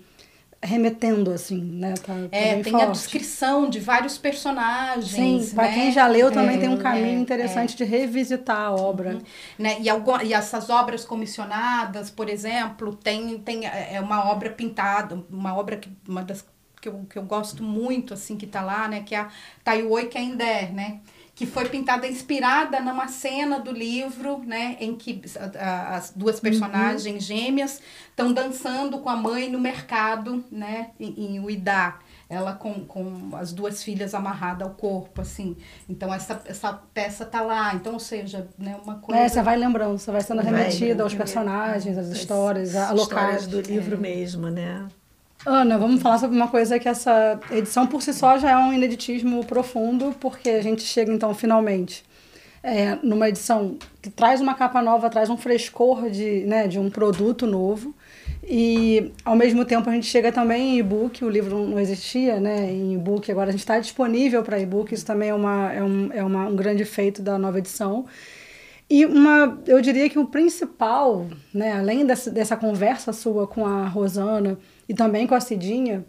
remetendo, 0.63 1.33
assim, 1.33 1.61
né? 1.61 1.95
Tá, 1.95 2.15
tá 2.15 2.29
é, 2.31 2.63
tem 2.63 2.73
forte. 2.73 2.87
a 2.87 2.91
descrição 2.91 3.69
de 3.69 3.81
vários 3.81 4.17
personagens. 4.17 5.11
Sim, 5.11 5.41
né? 5.41 5.47
para 5.55 5.73
quem 5.73 5.91
já 5.91 6.07
leu 6.07 6.31
também 6.31 6.57
é, 6.57 6.61
tem 6.61 6.69
um 6.69 6.77
caminho 6.77 7.19
é, 7.19 7.21
interessante 7.21 7.75
é. 7.75 7.77
de 7.77 7.85
revisitar 7.85 8.69
a 8.69 8.73
obra. 8.73 9.15
Uhum. 9.15 9.23
Né? 9.59 9.81
E, 9.81 9.91
algum, 9.91 10.21
e 10.21 10.33
essas 10.33 10.71
obras 10.71 11.05
comissionadas, 11.05 12.11
por 12.11 12.29
exemplo, 12.29 12.95
tem, 12.95 13.39
tem 13.39 13.67
é 13.67 14.01
uma 14.01 14.31
obra 14.31 14.51
pintada, 14.51 15.25
uma 15.29 15.57
obra 15.57 15.77
que 15.77 15.91
uma 16.07 16.23
das 16.23 16.45
que 16.81 16.89
eu, 16.89 17.07
que 17.09 17.17
eu 17.17 17.23
gosto 17.23 17.63
muito, 17.63 18.13
assim, 18.13 18.37
que 18.37 18.47
tá 18.47 18.61
lá, 18.61 18.89
né? 18.89 19.03
Que 19.03 19.15
é 19.15 19.21
a 19.21 19.29
Taioi 19.63 20.07
Kender, 20.07 20.75
né? 20.75 21.01
Que 21.35 21.47
foi 21.47 21.69
pintada 21.69 22.07
inspirada 22.07 22.79
numa 22.81 23.09
cena 23.09 23.59
do 23.59 23.73
livro, 23.73 24.39
né, 24.39 24.77
em 24.79 24.95
que 24.95 25.23
as 25.59 26.13
duas 26.15 26.39
personagens 26.39 27.31
uhum. 27.31 27.37
gêmeas 27.37 27.81
estão 28.11 28.33
dançando 28.33 28.99
com 28.99 29.09
a 29.09 29.17
mãe 29.17 29.51
no 29.51 29.59
mercado, 29.59 30.45
né, 30.51 30.91
em, 31.01 31.37
em 31.37 31.41
Uidá. 31.41 31.99
Ela 32.29 32.55
com, 32.55 32.85
com 32.87 33.31
as 33.37 33.53
duas 33.53 33.83
filhas 33.83 34.15
amarradas 34.15 34.67
ao 34.67 34.75
corpo, 34.75 35.21
assim. 35.21 35.55
Então, 35.87 36.13
essa, 36.15 36.41
essa 36.47 36.73
peça 36.95 37.27
tá 37.27 37.43
lá. 37.43 37.75
Então, 37.75 37.93
ou 37.93 38.01
seja, 38.01 38.49
né, 38.59 38.79
uma 38.83 38.97
coisa... 38.97 39.21
É, 39.21 39.29
você 39.29 39.43
vai 39.43 39.57
lembrando, 39.57 39.99
você 39.99 40.11
vai 40.11 40.23
sendo 40.23 40.41
remetida 40.41 41.03
aos 41.03 41.15
personagens, 41.15 41.99
às 41.99 42.09
histórias, 42.09 42.75
a 42.75 42.91
locais. 42.93 43.47
do 43.47 43.61
livro 43.61 43.97
é. 43.97 43.99
mesmo, 43.99 44.49
né? 44.49 44.87
Ana, 45.45 45.77
vamos 45.77 46.01
falar 46.01 46.19
sobre 46.19 46.37
uma 46.37 46.49
coisa 46.49 46.79
que 46.79 46.89
essa 46.89 47.41
edição 47.51 47.87
por 47.87 48.01
si 48.01 48.15
só 48.15 48.39
já 48.39 48.51
é 48.51 48.57
um 48.57 48.73
ineditismo 48.73 49.45
profundo, 49.45 50.15
porque 50.21 50.49
a 50.51 50.63
gente 50.63 50.83
chega 50.83 51.13
então 51.13 51.35
finalmente 51.35 52.05
é, 52.63 52.97
numa 53.03 53.29
edição 53.29 53.77
que 54.01 54.09
traz 54.09 54.41
uma 54.41 54.55
capa 54.55 54.81
nova, 54.81 55.11
traz 55.11 55.29
um 55.29 55.37
frescor 55.37 56.09
de, 56.09 56.45
né, 56.47 56.69
de 56.69 56.79
um 56.79 56.89
produto 56.89 57.47
novo. 57.47 57.93
E 58.45 59.13
ao 59.25 59.35
mesmo 59.37 59.65
tempo 59.65 59.89
a 59.91 59.93
gente 59.93 60.07
chega 60.07 60.31
também 60.31 60.75
em 60.75 60.79
e-book, 60.79 61.25
o 61.25 61.29
livro 61.29 61.67
não 61.67 61.79
existia 61.79 62.39
né, 62.39 62.71
em 62.71 62.95
e-book, 62.95 63.31
agora 63.31 63.49
a 63.49 63.53
gente 63.53 63.61
está 63.61 63.79
disponível 63.79 64.43
para 64.43 64.61
e-book, 64.61 64.93
isso 64.93 65.07
também 65.07 65.31
é, 65.31 65.35
uma, 65.35 65.73
é, 65.73 65.83
um, 65.83 66.11
é 66.13 66.23
uma, 66.23 66.47
um 66.47 66.57
grande 66.57 66.85
feito 66.85 67.21
da 67.21 67.37
nova 67.39 67.59
edição. 67.59 68.07
E 68.93 69.07
uma, 69.07 69.59
eu 69.67 69.81
diria 69.81 70.07
que 70.11 70.19
o 70.19 70.27
principal, 70.27 71.27
né, 71.55 71.73
além 71.73 72.05
dessa, 72.05 72.31
dessa 72.31 72.59
conversa 72.59 73.11
sua 73.11 73.47
com 73.47 73.65
a 73.67 73.89
Rosana, 73.89 74.59
e 74.87 74.93
também 74.93 75.27
com 75.27 75.35
a 75.35 75.41
Cidinha, 75.41 76.05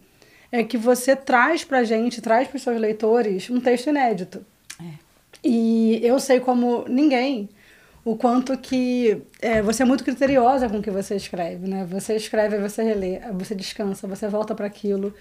é 0.51 0.65
que 0.65 0.77
você 0.77 1.15
traz 1.15 1.63
pra 1.63 1.85
gente, 1.85 2.21
traz 2.21 2.45
para 2.45 2.57
os 2.57 2.61
seus 2.61 2.77
leitores 2.77 3.49
um 3.49 3.61
texto 3.61 3.87
inédito. 3.87 4.45
É. 4.81 4.99
E 5.41 6.01
eu 6.03 6.19
sei 6.19 6.41
como 6.41 6.83
ninguém 6.89 7.47
o 8.03 8.17
quanto 8.17 8.57
que 8.57 9.21
é, 9.41 9.61
você 9.61 9.83
é 9.83 9.85
muito 9.85 10.03
criteriosa 10.03 10.67
com 10.67 10.79
o 10.79 10.83
que 10.83 10.91
você 10.91 11.15
escreve, 11.15 11.65
né? 11.65 11.87
Você 11.89 12.17
escreve, 12.17 12.57
você 12.57 12.83
relê, 12.83 13.21
você 13.31 13.55
descansa, 13.55 14.09
você 14.09 14.27
volta 14.27 14.53
para 14.53 14.65
aquilo. 14.65 15.13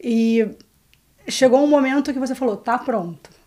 E 0.00 0.48
chegou 1.26 1.64
um 1.64 1.66
momento 1.66 2.12
que 2.12 2.18
você 2.20 2.36
falou, 2.36 2.56
tá 2.56 2.78
pronto. 2.78 3.37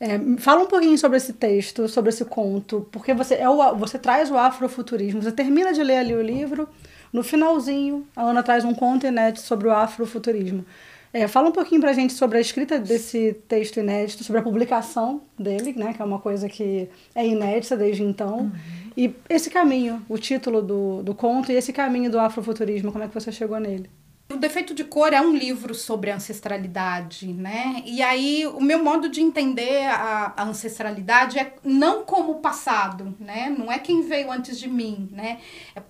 É, 0.00 0.18
fala 0.38 0.62
um 0.62 0.66
pouquinho 0.66 0.96
sobre 0.96 1.16
esse 1.16 1.32
texto, 1.32 1.88
sobre 1.88 2.10
esse 2.10 2.24
conto, 2.24 2.86
porque 2.92 3.12
você, 3.12 3.34
é 3.34 3.48
o, 3.48 3.74
você 3.74 3.98
traz 3.98 4.30
o 4.30 4.36
afrofuturismo, 4.36 5.20
você 5.20 5.32
termina 5.32 5.72
de 5.72 5.82
ler 5.82 5.96
ali 5.96 6.14
o 6.14 6.22
livro, 6.22 6.68
no 7.12 7.24
finalzinho, 7.24 8.06
a 8.14 8.22
Ana 8.22 8.42
traz 8.42 8.64
um 8.64 8.74
conto 8.74 9.06
inédito 9.06 9.40
sobre 9.40 9.66
o 9.66 9.72
afrofuturismo. 9.72 10.64
É, 11.12 11.26
fala 11.26 11.48
um 11.48 11.52
pouquinho 11.52 11.80
pra 11.80 11.92
gente 11.94 12.12
sobre 12.12 12.38
a 12.38 12.40
escrita 12.40 12.78
desse 12.78 13.34
texto 13.48 13.80
inédito, 13.80 14.22
sobre 14.22 14.40
a 14.40 14.44
publicação 14.44 15.22
dele, 15.38 15.72
né, 15.76 15.94
que 15.94 16.02
é 16.02 16.04
uma 16.04 16.18
coisa 16.18 16.48
que 16.48 16.88
é 17.14 17.26
inédita 17.26 17.76
desde 17.76 18.02
então. 18.02 18.40
Uhum. 18.40 18.52
E 18.96 19.14
esse 19.28 19.48
caminho, 19.48 20.04
o 20.08 20.18
título 20.18 20.60
do, 20.60 21.02
do 21.02 21.14
conto 21.14 21.50
e 21.50 21.54
esse 21.54 21.72
caminho 21.72 22.10
do 22.10 22.20
afrofuturismo, 22.20 22.92
como 22.92 23.04
é 23.04 23.08
que 23.08 23.14
você 23.14 23.32
chegou 23.32 23.58
nele? 23.58 23.88
O 24.30 24.36
Defeito 24.36 24.74
de 24.74 24.84
Cor 24.84 25.14
é 25.14 25.20
um 25.22 25.34
livro 25.34 25.74
sobre 25.74 26.10
ancestralidade, 26.10 27.32
né? 27.32 27.82
E 27.86 28.02
aí 28.02 28.46
o 28.46 28.60
meu 28.60 28.84
modo 28.84 29.08
de 29.08 29.22
entender 29.22 29.86
a, 29.86 30.34
a 30.36 30.44
ancestralidade 30.44 31.38
é 31.38 31.54
não 31.64 32.04
como 32.04 32.32
o 32.32 32.40
passado, 32.40 33.16
né? 33.18 33.48
Não 33.48 33.72
é 33.72 33.78
quem 33.78 34.02
veio 34.02 34.30
antes 34.30 34.60
de 34.60 34.68
mim, 34.68 35.08
né? 35.10 35.40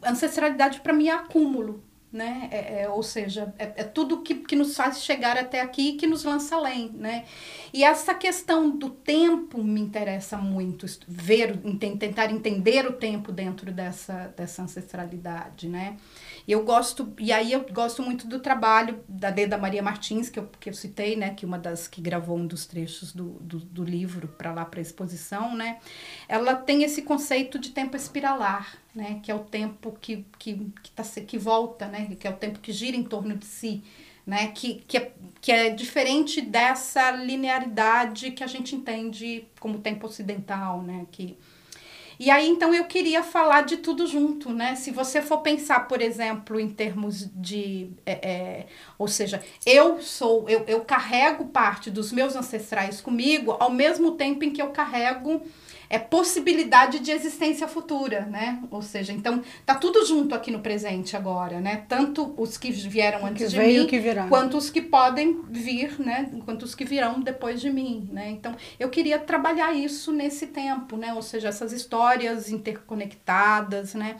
Ancestralidade 0.04 0.80
para 0.80 0.92
mim 0.92 1.08
é 1.08 1.14
acúmulo, 1.14 1.82
né? 2.12 2.48
É, 2.50 2.82
é, 2.82 2.88
ou 2.88 3.02
seja, 3.02 3.52
é, 3.58 3.72
é, 3.76 3.84
tudo 3.84 4.22
que, 4.22 4.36
que 4.36 4.56
nos 4.56 4.74
faz 4.74 5.02
chegar 5.02 5.36
até 5.36 5.60
aqui 5.60 5.90
e 5.90 5.96
que 5.96 6.06
nos 6.06 6.24
lança 6.24 6.56
além, 6.56 6.90
né? 6.92 7.24
E 7.72 7.84
essa 7.84 8.14
questão 8.14 8.70
do 8.70 8.88
tempo 8.88 9.62
me 9.62 9.80
interessa 9.80 10.36
muito, 10.38 10.86
ver, 11.06 11.58
tentar 11.98 12.30
entender 12.30 12.86
o 12.86 12.92
tempo 12.92 13.30
dentro 13.30 13.70
dessa, 13.72 14.32
dessa 14.36 14.62
ancestralidade, 14.62 15.68
né? 15.68 15.96
E 16.48 16.52
eu 16.52 16.64
gosto, 16.64 17.12
e 17.18 17.30
aí 17.30 17.52
eu 17.52 17.62
gosto 17.70 18.02
muito 18.02 18.26
do 18.26 18.40
trabalho 18.40 19.04
da 19.06 19.30
Deda 19.30 19.58
Maria 19.58 19.82
Martins, 19.82 20.30
que 20.30 20.38
eu, 20.38 20.48
que 20.58 20.70
eu 20.70 20.72
citei, 20.72 21.14
né? 21.14 21.34
Que 21.34 21.44
uma 21.44 21.58
das 21.58 21.86
que 21.86 22.00
gravou 22.00 22.38
um 22.38 22.46
dos 22.46 22.64
trechos 22.64 23.12
do, 23.12 23.32
do, 23.32 23.58
do 23.58 23.84
livro 23.84 24.28
para 24.28 24.54
lá 24.54 24.64
para 24.64 24.80
a 24.80 24.82
exposição, 24.82 25.54
né? 25.54 25.78
Ela 26.26 26.54
tem 26.54 26.84
esse 26.84 27.02
conceito 27.02 27.58
de 27.58 27.68
tempo 27.68 27.94
espiralar, 27.98 28.78
né? 28.94 29.20
Que 29.22 29.30
é 29.30 29.34
o 29.34 29.40
tempo 29.40 29.94
que, 30.00 30.24
que, 30.38 30.72
que, 30.82 30.90
tá, 30.92 31.02
que 31.04 31.36
volta, 31.36 31.86
né? 31.86 32.16
Que 32.18 32.26
é 32.26 32.30
o 32.30 32.36
tempo 32.36 32.60
que 32.60 32.72
gira 32.72 32.96
em 32.96 33.04
torno 33.04 33.36
de 33.36 33.44
si. 33.44 33.84
Né, 34.26 34.48
que, 34.48 34.84
que, 34.86 34.98
é, 34.98 35.12
que 35.40 35.50
é 35.50 35.70
diferente 35.70 36.42
dessa 36.42 37.10
linearidade 37.12 38.30
que 38.32 38.44
a 38.44 38.46
gente 38.46 38.76
entende 38.76 39.46
como 39.58 39.78
tempo 39.78 40.06
ocidental, 40.06 40.82
né, 40.82 41.06
que, 41.10 41.38
e 42.18 42.30
aí, 42.30 42.48
então, 42.48 42.74
eu 42.74 42.84
queria 42.84 43.22
falar 43.22 43.62
de 43.62 43.76
tudo 43.76 44.06
junto, 44.06 44.52
né? 44.52 44.74
Se 44.74 44.90
você 44.90 45.22
for 45.22 45.38
pensar, 45.38 45.86
por 45.86 46.02
exemplo, 46.02 46.58
em 46.58 46.68
termos 46.68 47.30
de. 47.32 47.90
É, 48.04 48.12
é, 48.12 48.66
ou 48.98 49.06
seja, 49.06 49.42
eu 49.64 50.00
sou, 50.02 50.48
eu, 50.48 50.64
eu 50.66 50.80
carrego 50.80 51.46
parte 51.46 51.90
dos 51.90 52.10
meus 52.10 52.34
ancestrais 52.34 53.00
comigo, 53.00 53.56
ao 53.60 53.70
mesmo 53.70 54.12
tempo 54.12 54.44
em 54.44 54.50
que 54.50 54.60
eu 54.60 54.70
carrego 54.70 55.42
é 55.90 55.98
possibilidade 55.98 56.98
de 56.98 57.10
existência 57.10 57.66
futura, 57.66 58.26
né? 58.26 58.60
Ou 58.70 58.82
seja, 58.82 59.12
então 59.12 59.42
tá 59.64 59.74
tudo 59.74 60.04
junto 60.04 60.34
aqui 60.34 60.50
no 60.50 60.60
presente 60.60 61.16
agora, 61.16 61.60
né? 61.60 61.84
Tanto 61.88 62.34
os 62.36 62.58
que 62.58 62.70
vieram 62.70 63.24
antes 63.24 63.44
que 63.44 63.50
de 63.50 63.58
mim, 63.58 64.28
quanto 64.28 64.56
os 64.56 64.70
que 64.70 64.82
podem 64.82 65.42
vir, 65.48 65.98
né? 65.98 66.30
Quanto 66.44 66.64
os 66.64 66.74
que 66.74 66.84
virão 66.84 67.20
depois 67.20 67.60
de 67.60 67.70
mim, 67.70 68.08
né? 68.12 68.30
Então 68.30 68.54
eu 68.78 68.90
queria 68.90 69.18
trabalhar 69.18 69.72
isso 69.72 70.12
nesse 70.12 70.48
tempo, 70.48 70.96
né? 70.96 71.14
Ou 71.14 71.22
seja, 71.22 71.48
essas 71.48 71.72
histórias 71.72 72.50
interconectadas, 72.50 73.94
né? 73.94 74.16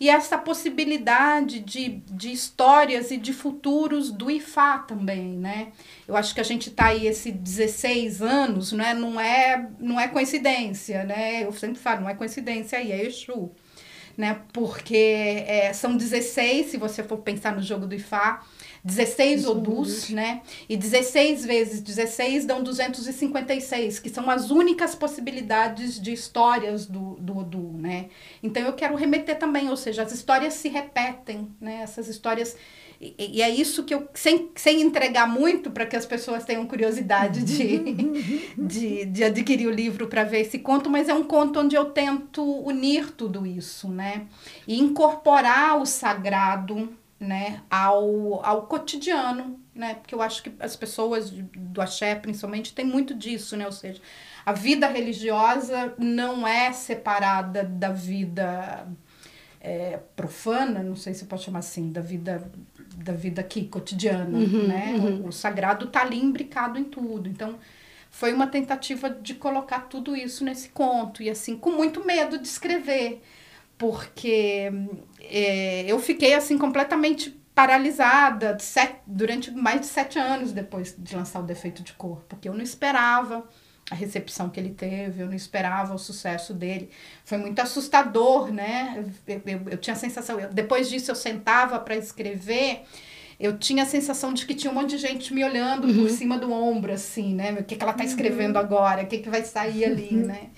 E 0.00 0.10
essa 0.10 0.36
possibilidade 0.36 1.60
de, 1.60 2.02
de 2.10 2.32
histórias 2.32 3.10
e 3.10 3.16
de 3.16 3.32
futuros 3.32 4.10
do 4.10 4.30
IFA 4.30 4.78
também, 4.88 5.36
né? 5.36 5.68
Eu 6.06 6.16
acho 6.16 6.34
que 6.34 6.40
a 6.40 6.44
gente 6.44 6.70
tá 6.70 6.86
aí 6.86 7.06
esse 7.06 7.30
16 7.30 8.22
anos, 8.22 8.72
né? 8.72 8.92
Não 8.92 9.20
é, 9.20 9.68
não 9.78 10.00
é 10.00 10.08
coincidência, 10.08 11.04
né? 11.12 11.44
Eu 11.44 11.52
sempre 11.52 11.78
falo, 11.78 12.02
não 12.02 12.08
é 12.08 12.14
coincidência 12.14 12.78
aí, 12.78 12.90
é 12.90 13.04
Exu. 13.04 13.50
Né? 14.16 14.40
Porque 14.52 15.44
é, 15.46 15.72
são 15.72 15.96
16, 15.96 16.66
se 16.66 16.76
você 16.76 17.02
for 17.02 17.18
pensar 17.18 17.54
no 17.54 17.62
jogo 17.62 17.86
do 17.86 17.94
Ifá, 17.94 18.42
16 18.84 19.46
Odus, 19.46 20.10
né? 20.10 20.42
E 20.68 20.76
16 20.76 21.46
vezes 21.46 21.80
16 21.80 22.44
dão 22.44 22.62
256, 22.62 24.00
que 24.00 24.10
são 24.10 24.28
as 24.28 24.50
únicas 24.50 24.94
possibilidades 24.94 26.00
de 26.00 26.12
histórias 26.12 26.84
do, 26.84 27.14
do 27.14 27.38
Odu, 27.38 27.72
né? 27.78 28.06
Então 28.42 28.62
eu 28.62 28.72
quero 28.72 28.96
remeter 28.96 29.38
também, 29.38 29.70
ou 29.70 29.76
seja, 29.76 30.02
as 30.02 30.12
histórias 30.12 30.54
se 30.54 30.68
repetem, 30.68 31.48
né? 31.60 31.80
Essas 31.82 32.08
histórias 32.08 32.56
e, 33.02 33.38
e, 33.38 33.42
é 33.42 33.50
isso 33.50 33.82
que 33.82 33.92
eu, 33.92 34.08
sem, 34.14 34.50
sem 34.54 34.80
entregar 34.80 35.26
muito 35.26 35.70
para 35.70 35.84
que 35.84 35.96
as 35.96 36.06
pessoas 36.06 36.44
tenham 36.44 36.64
curiosidade 36.66 37.42
de, 37.42 37.78
de, 38.56 39.04
de 39.06 39.24
adquirir 39.24 39.66
o 39.66 39.72
livro 39.72 40.06
para 40.06 40.22
ver 40.22 40.42
esse 40.42 40.60
conto, 40.60 40.88
mas 40.88 41.08
é 41.08 41.14
um 41.14 41.24
conto 41.24 41.58
onde 41.58 41.74
eu 41.74 41.86
tento 41.86 42.42
unir 42.42 43.10
tudo 43.10 43.44
isso, 43.44 43.88
né? 43.88 44.26
E 44.68 44.78
incorporar 44.78 45.80
o 45.80 45.84
sagrado 45.84 46.96
né, 47.18 47.62
ao, 47.68 48.44
ao 48.44 48.66
cotidiano 48.66 49.60
né? 49.74 49.94
Porque 49.94 50.14
eu 50.14 50.20
acho 50.20 50.42
que 50.42 50.52
as 50.60 50.76
pessoas 50.76 51.30
do 51.30 51.80
axé, 51.80 52.14
principalmente, 52.14 52.74
tem 52.74 52.84
muito 52.84 53.14
disso, 53.14 53.56
né? 53.56 53.64
Ou 53.66 53.72
seja, 53.72 54.00
a 54.44 54.52
vida 54.52 54.86
religiosa 54.86 55.94
não 55.98 56.46
é 56.46 56.72
separada 56.72 57.64
da 57.64 57.90
vida 57.90 58.86
é, 59.64 60.00
profana, 60.16 60.82
não 60.82 60.96
sei 60.96 61.14
se 61.14 61.24
pode 61.24 61.44
chamar 61.44 61.60
assim, 61.60 61.92
da 61.92 62.00
vida 62.00 62.50
da 62.96 63.12
vida 63.12 63.40
aqui 63.40 63.66
cotidiana, 63.68 64.36
uhum, 64.38 64.66
né? 64.66 64.94
Uhum. 64.96 65.22
O, 65.22 65.28
o, 65.28 65.32
sagrado 65.32 65.86
tá 65.86 66.02
ali 66.02 66.18
imbricado 66.18 66.78
em 66.78 66.84
tudo. 66.84 67.28
Então, 67.28 67.58
foi 68.10 68.32
uma 68.34 68.46
tentativa 68.46 69.08
de 69.08 69.34
colocar 69.34 69.82
tudo 69.82 70.14
isso 70.14 70.44
nesse 70.44 70.68
conto 70.68 71.22
e 71.22 71.30
assim 71.30 71.56
com 71.56 71.70
muito 71.70 72.04
medo 72.04 72.38
de 72.38 72.46
escrever, 72.46 73.22
porque 73.78 74.70
é, 75.20 75.84
eu 75.86 75.98
fiquei 75.98 76.34
assim 76.34 76.58
completamente 76.58 77.40
paralisada 77.54 78.58
sete, 78.58 78.96
durante 79.06 79.50
mais 79.52 79.80
de 79.80 79.86
sete 79.86 80.18
anos 80.18 80.52
depois 80.52 80.94
de 80.98 81.14
lançar 81.14 81.40
o 81.40 81.44
Defeito 81.44 81.82
de 81.82 81.92
Cor, 81.92 82.22
porque 82.28 82.48
eu 82.48 82.54
não 82.54 82.62
esperava 82.62 83.48
a 83.90 83.94
recepção 83.94 84.48
que 84.48 84.58
ele 84.58 84.70
teve, 84.70 85.22
eu 85.22 85.26
não 85.26 85.34
esperava 85.34 85.94
o 85.94 85.98
sucesso 85.98 86.54
dele. 86.54 86.90
Foi 87.24 87.38
muito 87.38 87.58
assustador, 87.60 88.52
né? 88.52 89.04
Eu, 89.26 89.42
eu, 89.46 89.60
eu 89.72 89.78
tinha 89.78 89.94
a 89.94 89.98
sensação, 89.98 90.38
eu, 90.40 90.48
depois 90.50 90.88
disso 90.88 91.10
eu 91.10 91.14
sentava 91.14 91.78
para 91.78 91.96
escrever, 91.96 92.84
eu 93.38 93.58
tinha 93.58 93.82
a 93.82 93.86
sensação 93.86 94.32
de 94.32 94.46
que 94.46 94.54
tinha 94.54 94.70
um 94.70 94.74
monte 94.74 94.90
de 94.90 94.98
gente 94.98 95.34
me 95.34 95.44
olhando 95.44 95.88
uhum. 95.88 96.02
por 96.02 96.10
cima 96.10 96.38
do 96.38 96.52
ombro, 96.52 96.92
assim, 96.92 97.34
né? 97.34 97.52
O 97.52 97.64
que, 97.64 97.76
que 97.76 97.82
ela 97.82 97.92
tá 97.92 98.04
escrevendo 98.04 98.56
uhum. 98.56 98.62
agora? 98.62 99.02
O 99.02 99.06
que, 99.06 99.18
que 99.18 99.28
vai 99.28 99.44
sair 99.44 99.84
ali, 99.84 100.10
uhum. 100.12 100.26
né? 100.26 100.50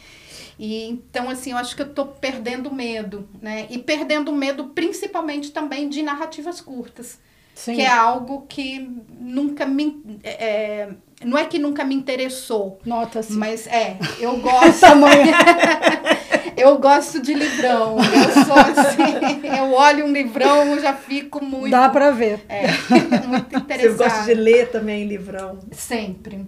E 0.58 0.84
então, 0.84 1.28
assim, 1.28 1.52
eu 1.52 1.56
acho 1.56 1.74
que 1.74 1.82
eu 1.82 1.92
tô 1.92 2.06
perdendo 2.06 2.72
medo, 2.72 3.28
né? 3.40 3.66
E 3.70 3.78
perdendo 3.78 4.32
medo 4.32 4.66
principalmente 4.66 5.50
também 5.50 5.88
de 5.88 6.02
narrativas 6.02 6.60
curtas. 6.60 7.18
Sim. 7.54 7.76
Que 7.76 7.82
é 7.82 7.88
algo 7.88 8.46
que 8.48 8.90
nunca 9.18 9.64
me. 9.64 10.02
É, 10.24 10.88
não 11.24 11.38
é 11.38 11.44
que 11.44 11.58
nunca 11.58 11.84
me 11.84 11.94
interessou. 11.94 12.80
Nota-se. 12.84 13.32
Mas 13.32 13.66
é, 13.68 13.96
eu 14.18 14.38
gosto. 14.40 14.84
eu 16.56 16.78
gosto 16.78 17.22
de 17.22 17.32
livrão. 17.32 17.96
Eu 17.98 18.44
sou 18.44 18.56
assim, 18.56 19.46
eu 19.56 19.72
olho 19.72 20.06
um 20.06 20.12
livrão, 20.12 20.78
já 20.80 20.94
fico 20.94 21.42
muito. 21.44 21.70
Dá 21.70 21.88
pra 21.88 22.10
ver. 22.10 22.44
É, 22.48 22.66
muito 23.26 23.56
interessada. 23.56 23.96
Você 23.96 24.04
gosta 24.04 24.24
de 24.24 24.34
ler 24.34 24.70
também 24.70 25.06
livrão? 25.06 25.60
Sempre. 25.70 26.46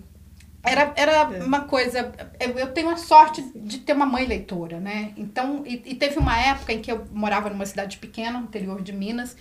Era, 0.64 0.92
era 0.96 1.12
é. 1.12 1.44
uma 1.44 1.60
coisa. 1.60 2.12
Eu 2.40 2.72
tenho 2.72 2.88
a 2.88 2.96
sorte 2.96 3.40
de 3.54 3.78
ter 3.78 3.92
uma 3.92 4.06
mãe 4.06 4.26
leitora, 4.26 4.80
né? 4.80 5.12
Então, 5.16 5.62
e, 5.64 5.80
e 5.86 5.94
teve 5.94 6.18
uma 6.18 6.36
época 6.36 6.72
em 6.72 6.80
que 6.80 6.90
eu 6.90 7.04
morava 7.12 7.48
numa 7.48 7.64
cidade 7.64 7.98
pequena, 7.98 8.40
interior 8.40 8.82
de 8.82 8.92
Minas, 8.92 9.36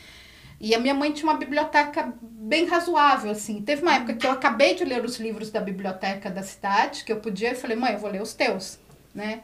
e 0.60 0.74
a 0.74 0.80
minha 0.80 0.94
mãe 0.94 1.12
tinha 1.12 1.30
uma 1.30 1.38
biblioteca 1.38 2.14
bem 2.22 2.66
razoável, 2.66 3.32
assim. 3.32 3.62
Teve 3.62 3.82
uma 3.82 3.96
época 3.96 4.14
que 4.14 4.26
eu 4.26 4.32
acabei 4.32 4.76
de 4.76 4.86
ler 4.86 5.04
os 5.04 5.18
livros 5.18 5.52
da 5.52 5.60
biblioteca 5.60 6.30
da 6.30 6.44
cidade, 6.44 7.04
que 7.04 7.12
eu 7.12 7.20
podia, 7.20 7.52
e 7.52 7.56
falei, 7.56 7.76
mãe, 7.76 7.94
eu 7.94 8.00
vou 8.00 8.10
ler 8.10 8.22
os 8.22 8.34
teus, 8.34 8.80
né? 9.14 9.42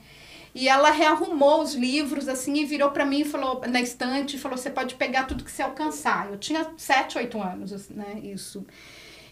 E 0.54 0.68
ela 0.68 0.92
rearrumou 0.92 1.62
os 1.62 1.74
livros, 1.74 2.28
assim, 2.28 2.56
e 2.56 2.66
virou 2.66 2.92
para 2.92 3.06
mim 3.06 3.22
e 3.22 3.26
falou, 3.26 3.62
na 3.68 3.80
estante, 3.80 4.38
falou, 4.38 4.58
você 4.58 4.70
pode 4.70 4.96
pegar 4.96 5.24
tudo 5.24 5.44
que 5.44 5.52
você 5.52 5.62
alcançar. 5.62 6.30
Eu 6.30 6.38
tinha 6.38 6.72
sete, 6.78 7.18
oito 7.18 7.42
anos, 7.42 7.90
né, 7.90 8.20
isso. 8.22 8.66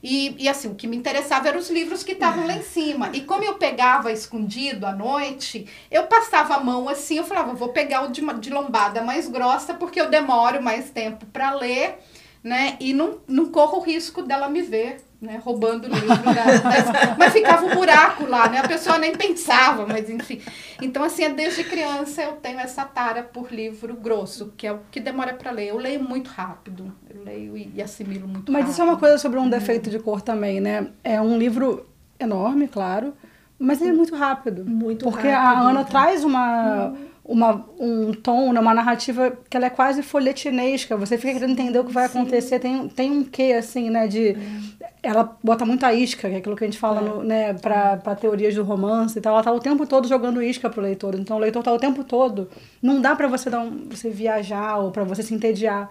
E, 0.02 0.36
e 0.40 0.48
assim, 0.48 0.70
o 0.70 0.76
que 0.76 0.88
me 0.88 0.96
interessava 0.96 1.48
eram 1.48 1.60
os 1.60 1.70
livros 1.70 2.04
que 2.04 2.14
estavam 2.14 2.48
lá 2.48 2.54
em 2.54 2.64
cima. 2.64 3.10
E 3.14 3.22
como 3.22 3.44
eu 3.44 3.56
pegava 3.56 4.12
escondido 4.12 4.86
à 4.86 4.94
noite, 4.94 5.68
eu 5.92 6.08
passava 6.08 6.56
a 6.56 6.60
mão 6.60 6.88
assim, 6.88 7.18
eu 7.18 7.24
falava, 7.24 7.54
vou 7.54 7.70
pegar 7.70 8.04
o 8.06 8.12
de, 8.12 8.22
de 8.40 8.50
lombada 8.50 9.02
mais 9.02 9.28
grossa, 9.28 9.74
porque 9.74 10.00
eu 10.00 10.10
demoro 10.10 10.62
mais 10.62 10.90
tempo 10.90 11.26
para 11.28 11.52
ler, 11.52 12.00
né? 12.44 12.78
E 12.80 12.94
não, 12.94 13.20
não 13.28 13.52
corro 13.52 13.78
o 13.78 13.84
risco 13.84 14.22
dela 14.22 14.50
me 14.50 14.62
ver 14.62 15.09
né, 15.22 15.40
roubando 15.44 15.86
o 15.86 15.94
livro. 15.94 16.24
Da, 16.24 17.16
mas 17.18 17.34
ficava 17.34 17.66
um 17.66 17.76
buraco 17.76 18.26
lá, 18.26 18.48
né? 18.48 18.60
A 18.60 18.68
pessoa 18.68 18.98
nem 18.98 19.16
pensava, 19.16 19.86
mas 19.86 20.10
enfim. 20.10 20.42
Então, 20.82 21.04
assim, 21.04 21.24
é 21.24 21.30
desde 21.30 21.64
criança 21.64 22.22
eu 22.22 22.34
tenho 22.34 22.60
essa 22.60 22.86
tara 22.86 23.24
por 23.24 23.52
livro 23.52 23.96
grosso, 23.96 24.54
que 24.56 24.66
é 24.66 24.72
o 24.72 24.80
que 24.90 25.00
demora 25.00 25.34
para 25.34 25.52
ler. 25.52 25.68
Eu 25.68 25.78
leio 25.78 26.02
muito 26.02 26.30
rápido, 26.30 26.94
eu 27.10 27.24
leio 27.24 27.58
e, 27.58 27.82
assimilo 27.82 28.28
muito 28.28 28.52
mas 28.52 28.62
rápido. 28.62 28.68
Mas 28.68 28.70
isso 28.70 28.82
é 28.82 28.86
uma 28.86 28.98
coisa 28.98 29.18
sobre 29.18 29.40
um 29.40 29.50
defeito 29.50 29.90
de 29.90 30.00
cor 30.00 30.22
também, 30.22 30.62
né? 30.62 30.88
É 31.04 31.20
um 31.20 31.38
livro 31.38 31.86
enorme, 32.18 32.68
claro, 32.68 33.14
mas 33.58 33.82
ele 33.82 33.92
é 33.92 33.94
muito 33.94 34.16
rápido. 34.16 34.64
Muito 34.66 35.04
porque 35.04 35.28
rápido. 35.28 35.54
Porque 35.54 35.68
a 35.68 35.70
Ana 35.70 35.84
traz 35.84 36.24
uma... 36.24 36.88
Hum 36.88 37.09
uma, 37.30 37.64
um 37.80 38.12
tom, 38.12 38.52
né, 38.52 38.60
uma 38.60 38.74
narrativa 38.74 39.38
que 39.48 39.56
ela 39.56 39.68
é 39.68 39.70
quase 39.70 40.02
folhetinesca. 40.02 40.98
Você 40.98 41.16
fica 41.16 41.34
querendo 41.34 41.52
entender 41.52 41.78
o 41.78 41.86
que 41.86 41.94
vai 41.94 42.10
Sim. 42.10 42.18
acontecer. 42.18 42.58
Tem, 42.58 42.90
tem 42.90 43.12
um 43.12 43.24
quê, 43.24 43.56
assim, 43.58 43.88
né, 43.92 44.08
de... 44.08 44.30
É. 44.30 44.90
Ela 45.04 45.38
bota 45.44 45.64
muita 45.64 45.94
isca, 45.94 46.28
que 46.28 46.34
é 46.34 46.38
aquilo 46.40 46.56
que 46.56 46.64
a 46.64 46.68
gente 46.68 46.80
fala, 46.80 47.02
é. 47.02 47.04
no, 47.04 47.24
né, 47.24 47.54
para 47.54 48.16
teorias 48.16 48.56
do 48.56 48.64
romance 48.64 49.20
e 49.20 49.22
tal. 49.22 49.36
Ela 49.36 49.44
tá 49.44 49.52
o 49.52 49.60
tempo 49.60 49.86
todo 49.86 50.08
jogando 50.08 50.42
isca 50.42 50.72
pro 50.72 50.82
leitor. 50.82 51.14
Então, 51.14 51.38
o 51.38 51.40
leitor 51.40 51.62
tá 51.62 51.72
o 51.72 51.78
tempo 51.78 52.04
todo... 52.04 52.50
Não 52.82 53.00
dá 53.00 53.16
para 53.16 53.28
você 53.28 53.48
dar 53.48 53.60
um, 53.60 53.88
você 53.88 54.10
viajar 54.10 54.78
ou 54.78 54.90
para 54.90 55.04
você 55.04 55.22
se 55.22 55.34
entediar. 55.34 55.88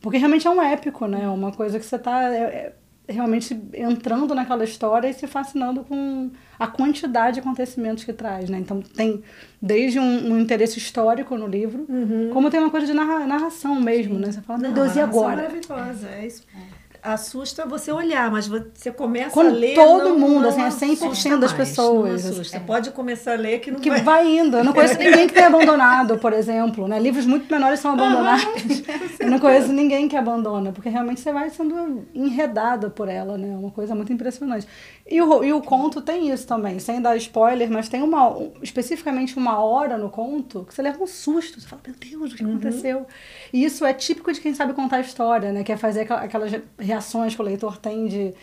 Porque 0.00 0.16
realmente 0.16 0.46
é 0.46 0.50
um 0.50 0.62
épico, 0.62 1.08
né? 1.08 1.28
Uma 1.28 1.50
coisa 1.50 1.80
que 1.80 1.84
você 1.84 1.98
tá... 1.98 2.32
É, 2.32 2.72
é, 3.08 3.12
realmente 3.12 3.60
entrando 3.74 4.32
naquela 4.32 4.62
história 4.62 5.08
e 5.08 5.14
se 5.14 5.26
fascinando 5.26 5.82
com 5.82 6.30
a 6.58 6.66
quantidade 6.66 7.34
de 7.34 7.40
acontecimentos 7.40 8.04
que 8.04 8.12
traz, 8.12 8.50
né? 8.50 8.58
Então 8.58 8.80
tem 8.80 9.22
desde 9.60 9.98
um, 9.98 10.32
um 10.32 10.38
interesse 10.38 10.78
histórico 10.78 11.36
no 11.36 11.46
livro, 11.46 11.86
uhum. 11.88 12.30
como 12.32 12.50
tem 12.50 12.60
uma 12.60 12.70
coisa 12.70 12.86
de 12.86 12.94
narra, 12.94 13.26
narração 13.26 13.80
mesmo, 13.80 14.14
Sim. 14.14 14.20
né? 14.20 14.32
Você 14.32 14.40
fala, 14.40 14.58
meu 14.58 14.72
Deus, 14.72 14.96
e 14.96 15.00
agora? 15.00 15.36
maravilhosa, 15.36 16.08
é 16.08 16.26
isso. 16.26 16.44
É 16.54 16.78
assusta 17.02 17.64
você 17.66 17.92
olhar, 17.92 18.30
mas 18.30 18.46
você 18.46 18.90
começa 18.90 19.30
Com 19.30 19.40
a 19.40 19.44
ler. 19.44 19.74
todo 19.74 20.10
não, 20.10 20.18
mundo, 20.18 20.42
não 20.42 20.66
assim, 20.66 20.92
é 20.92 20.94
100% 20.94 21.38
das 21.38 21.52
pessoas. 21.52 22.24
Não 22.24 22.30
assusta. 22.30 22.58
Você 22.58 22.64
pode 22.64 22.90
começar 22.90 23.32
a 23.32 23.36
ler 23.36 23.60
que 23.60 23.70
não 23.70 23.80
que 23.80 23.90
vai. 23.90 24.02
vai 24.02 24.38
indo. 24.38 24.56
Eu 24.56 24.64
não 24.64 24.72
conheço 24.72 24.98
ninguém 24.98 25.26
que 25.26 25.34
tenha 25.34 25.46
abandonado, 25.46 26.18
por 26.18 26.32
exemplo. 26.32 26.88
Né? 26.88 26.98
Livros 26.98 27.26
muito 27.26 27.50
menores 27.50 27.80
são 27.80 27.92
abandonados. 27.92 28.82
Eu 29.18 29.30
não 29.30 29.38
conheço 29.38 29.72
ninguém 29.72 30.08
que 30.08 30.16
abandona, 30.16 30.72
porque 30.72 30.88
realmente 30.88 31.20
você 31.20 31.32
vai 31.32 31.50
sendo 31.50 32.06
enredada 32.14 32.88
por 32.88 33.08
ela, 33.08 33.36
né? 33.36 33.52
É 33.52 33.56
uma 33.56 33.70
coisa 33.70 33.94
muito 33.94 34.12
impressionante. 34.12 34.66
E 35.06 35.20
o, 35.20 35.44
e 35.44 35.52
o 35.52 35.60
conto 35.60 36.00
tem 36.00 36.30
isso 36.30 36.46
também, 36.48 36.78
sem 36.78 37.00
dar 37.00 37.14
spoiler, 37.18 37.70
mas 37.70 37.88
tem 37.88 38.02
uma 38.02 38.34
especificamente 38.62 39.36
uma 39.36 39.60
hora 39.60 39.98
no 39.98 40.08
conto 40.08 40.64
que 40.64 40.74
você 40.74 40.80
leva 40.80 41.02
um 41.02 41.06
susto. 41.06 41.60
Você 41.60 41.68
fala, 41.68 41.82
meu 41.86 41.94
Deus, 41.94 42.32
o 42.32 42.36
que 42.36 42.42
uhum. 42.42 42.52
aconteceu? 42.52 43.06
E 43.52 43.62
isso 43.62 43.84
é 43.84 43.92
típico 43.92 44.32
de 44.32 44.40
quem 44.40 44.54
sabe 44.54 44.72
contar 44.72 45.00
história, 45.00 45.52
né? 45.52 45.62
Que 45.62 45.72
é 45.72 45.76
fazer 45.76 46.10
aquelas 46.10 46.50
reações 46.78 47.34
que 47.34 47.42
o 47.42 47.44
leitor 47.44 47.76
tem 47.76 48.06
de. 48.06 48.34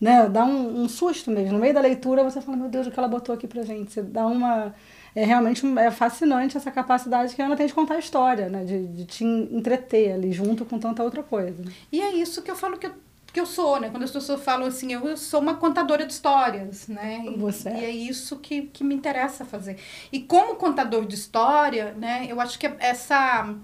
Né, 0.00 0.28
dá 0.30 0.44
um, 0.44 0.82
um 0.82 0.88
susto 0.88 1.30
mesmo. 1.30 1.52
No 1.52 1.58
meio 1.58 1.74
da 1.74 1.80
leitura 1.80 2.24
você 2.24 2.40
fala, 2.40 2.56
meu 2.56 2.68
Deus, 2.68 2.86
o 2.86 2.90
que 2.90 2.98
ela 2.98 3.08
botou 3.08 3.34
aqui 3.34 3.46
pra 3.46 3.62
gente? 3.62 3.92
Você 3.92 4.02
dá 4.02 4.26
uma. 4.26 4.74
É 5.14 5.24
realmente 5.24 5.66
é 5.78 5.90
fascinante 5.90 6.56
essa 6.56 6.70
capacidade 6.70 7.34
que 7.34 7.42
a 7.42 7.46
Ana 7.46 7.56
tem 7.56 7.66
de 7.66 7.74
contar 7.74 7.94
a 7.94 7.98
história, 7.98 8.48
né? 8.48 8.64
De, 8.64 8.86
de 8.88 9.04
te 9.04 9.24
entreter 9.24 10.12
ali 10.12 10.32
junto 10.32 10.64
com 10.64 10.78
tanta 10.78 11.02
outra 11.02 11.22
coisa. 11.22 11.62
E 11.92 12.00
é 12.00 12.12
isso 12.14 12.42
que 12.42 12.50
eu 12.50 12.56
falo 12.56 12.76
que 12.76 12.86
eu 12.86 12.94
que 13.32 13.40
eu 13.40 13.46
sou, 13.46 13.80
né? 13.80 13.90
Quando 13.90 14.02
as 14.02 14.10
pessoas 14.10 14.42
falam 14.42 14.66
assim, 14.66 14.92
eu 14.92 15.16
sou 15.16 15.40
uma 15.40 15.54
contadora 15.54 16.04
de 16.06 16.12
histórias, 16.12 16.88
né? 16.88 17.22
E, 17.26 17.36
Você. 17.38 17.68
e 17.70 17.84
é 17.84 17.90
isso 17.90 18.36
que, 18.38 18.62
que 18.62 18.82
me 18.82 18.94
interessa 18.94 19.44
fazer. 19.44 19.78
E 20.10 20.20
como 20.20 20.56
contador 20.56 21.06
de 21.06 21.14
história, 21.14 21.92
né? 21.94 22.26
Eu 22.28 22.40
acho 22.40 22.58
que 22.58 22.66
essa 22.78 23.54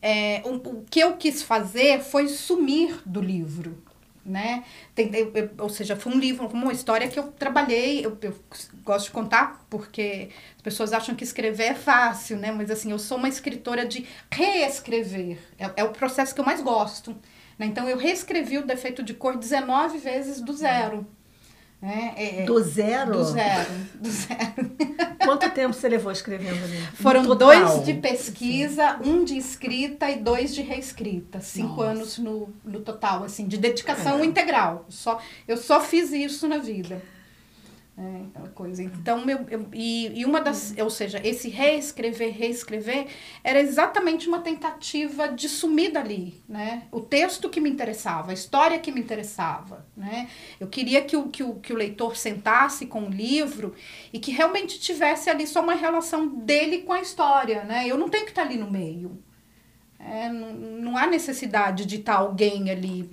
é, 0.00 0.42
um, 0.44 0.56
o 0.56 0.84
que 0.88 1.00
eu 1.00 1.16
quis 1.16 1.42
fazer 1.42 2.00
foi 2.00 2.28
sumir 2.28 3.00
do 3.04 3.20
livro, 3.20 3.82
né? 4.24 4.64
Tem, 4.94 5.10
eu, 5.14 5.32
eu, 5.34 5.50
ou 5.58 5.68
seja, 5.68 5.96
foi 5.96 6.12
um 6.12 6.18
livro, 6.18 6.46
uma 6.48 6.72
história 6.72 7.08
que 7.08 7.18
eu 7.18 7.32
trabalhei, 7.32 8.04
eu, 8.04 8.16
eu, 8.22 8.34
gosto 8.84 9.06
de 9.06 9.12
contar, 9.12 9.64
porque 9.68 10.30
as 10.56 10.62
pessoas 10.62 10.92
acham 10.92 11.14
que 11.14 11.24
escrever 11.24 11.64
é 11.64 11.74
fácil, 11.74 12.36
né? 12.36 12.52
Mas 12.52 12.70
assim, 12.70 12.90
eu 12.90 12.98
sou 12.98 13.18
uma 13.18 13.28
escritora 13.28 13.86
de 13.86 14.06
reescrever. 14.30 15.38
É, 15.58 15.70
é 15.76 15.84
o 15.84 15.90
processo 15.90 16.34
que 16.34 16.40
eu 16.40 16.44
mais 16.44 16.60
gosto. 16.60 17.16
Né? 17.58 17.66
Então, 17.66 17.88
eu 17.88 17.96
reescrevi 17.96 18.58
o 18.58 18.66
defeito 18.66 19.02
de 19.02 19.14
cor 19.14 19.36
19 19.36 19.98
vezes 19.98 20.40
do 20.40 20.52
zero. 20.52 21.06
É, 21.82 21.88
é, 21.88 22.42
é, 22.42 22.44
do 22.44 22.62
zero? 22.62 23.12
Do 23.12 23.24
zero, 23.24 23.70
do 23.94 24.10
zero. 24.10 24.76
Quanto 25.22 25.50
tempo 25.50 25.74
você 25.74 25.88
levou 25.88 26.10
escrevendo 26.10 26.64
ali? 26.64 26.78
Foram 26.94 27.36
dois 27.36 27.84
de 27.84 27.94
pesquisa, 27.94 28.98
um 29.04 29.22
de 29.22 29.36
escrita 29.36 30.10
e 30.10 30.16
dois 30.16 30.54
de 30.54 30.62
reescrita. 30.62 31.40
Cinco 31.40 31.76
Nossa. 31.76 31.90
anos 31.90 32.18
no, 32.18 32.48
no 32.64 32.80
total, 32.80 33.24
assim, 33.24 33.46
de 33.46 33.58
dedicação 33.58 34.20
é. 34.20 34.24
integral. 34.24 34.86
Só, 34.88 35.20
eu 35.46 35.56
só 35.56 35.80
fiz 35.80 36.12
isso 36.12 36.48
na 36.48 36.58
vida. 36.58 37.02
É, 37.98 38.26
aquela 38.26 38.48
coisa. 38.50 38.82
Então, 38.82 39.24
meu, 39.24 39.46
eu, 39.48 39.66
e, 39.72 40.20
e 40.20 40.26
uma 40.26 40.38
das, 40.38 40.74
ou 40.78 40.90
seja, 40.90 41.18
esse 41.24 41.48
reescrever, 41.48 42.30
reescrever, 42.30 43.06
era 43.42 43.58
exatamente 43.58 44.28
uma 44.28 44.40
tentativa 44.40 45.28
de 45.28 45.48
sumir 45.48 45.92
dali, 45.92 46.42
né? 46.46 46.88
O 46.92 47.00
texto 47.00 47.48
que 47.48 47.58
me 47.58 47.70
interessava, 47.70 48.32
a 48.32 48.34
história 48.34 48.78
que 48.78 48.92
me 48.92 49.00
interessava, 49.00 49.86
né? 49.96 50.28
Eu 50.60 50.66
queria 50.66 51.00
que 51.00 51.16
o, 51.16 51.28
que 51.28 51.42
o, 51.42 51.54
que 51.54 51.72
o 51.72 51.76
leitor 51.76 52.18
sentasse 52.18 52.84
com 52.84 53.04
o 53.04 53.08
livro 53.08 53.74
e 54.12 54.18
que 54.18 54.30
realmente 54.30 54.78
tivesse 54.78 55.30
ali 55.30 55.46
só 55.46 55.62
uma 55.62 55.74
relação 55.74 56.28
dele 56.28 56.82
com 56.82 56.92
a 56.92 57.00
história, 57.00 57.64
né? 57.64 57.86
Eu 57.88 57.96
não 57.96 58.10
tenho 58.10 58.24
que 58.24 58.30
estar 58.30 58.42
ali 58.42 58.58
no 58.58 58.70
meio. 58.70 59.18
É, 59.98 60.28
não, 60.28 60.52
não 60.52 60.96
há 60.98 61.06
necessidade 61.06 61.86
de 61.86 61.96
estar 61.96 62.16
alguém 62.16 62.70
ali 62.70 63.08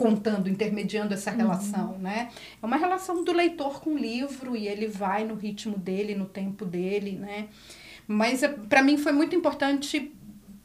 contando, 0.00 0.48
intermediando 0.48 1.12
essa 1.12 1.30
relação, 1.30 1.92
uhum. 1.92 1.98
né? 1.98 2.30
É 2.62 2.64
uma 2.64 2.78
relação 2.78 3.22
do 3.22 3.32
leitor 3.32 3.82
com 3.82 3.90
o 3.90 3.98
livro 3.98 4.56
e 4.56 4.66
ele 4.66 4.86
vai 4.86 5.24
no 5.24 5.34
ritmo 5.34 5.76
dele, 5.76 6.14
no 6.14 6.24
tempo 6.24 6.64
dele, 6.64 7.12
né? 7.12 7.48
Mas 8.08 8.42
é, 8.42 8.48
para 8.48 8.82
mim 8.82 8.96
foi 8.96 9.12
muito 9.12 9.36
importante 9.36 10.10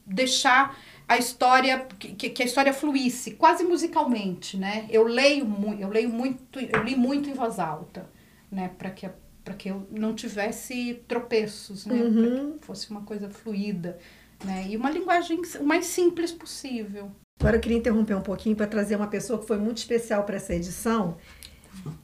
deixar 0.06 0.80
a 1.06 1.18
história 1.18 1.86
que, 2.00 2.30
que, 2.30 2.42
a 2.42 2.46
história 2.46 2.72
fluísse 2.72 3.32
quase 3.32 3.66
musicalmente, 3.66 4.56
né? 4.56 4.86
Eu 4.90 5.04
leio 5.04 5.46
muito, 5.46 5.82
eu 5.82 5.90
leio 5.90 6.10
muito, 6.10 6.58
eu 6.58 6.82
li 6.82 6.96
muito 6.96 7.30
em 7.30 7.34
voz 7.34 7.60
alta, 7.60 8.10
né? 8.50 8.72
Para 8.78 8.90
que 8.90 9.10
para 9.44 9.54
que 9.54 9.70
eu 9.70 9.86
não 9.92 10.16
tivesse 10.16 11.04
tropeços, 11.10 11.86
né? 11.86 11.94
Uhum. 11.94 12.14
Para 12.14 12.58
que 12.60 12.66
fosse 12.66 12.90
uma 12.90 13.02
coisa 13.02 13.30
fluida, 13.30 14.00
né? 14.46 14.66
E 14.70 14.78
uma 14.78 14.90
linguagem 14.90 15.42
o 15.60 15.66
mais 15.66 15.88
simples 15.88 16.32
possível. 16.32 17.12
Agora 17.40 17.58
eu 17.58 17.62
queria 17.62 17.78
interromper 17.78 18.16
um 18.16 18.22
pouquinho 18.22 18.56
para 18.56 18.66
trazer 18.66 18.96
uma 18.96 19.08
pessoa 19.08 19.40
que 19.40 19.46
foi 19.46 19.58
muito 19.58 19.78
especial 19.78 20.24
para 20.24 20.38
essa 20.38 20.54
edição, 20.56 21.18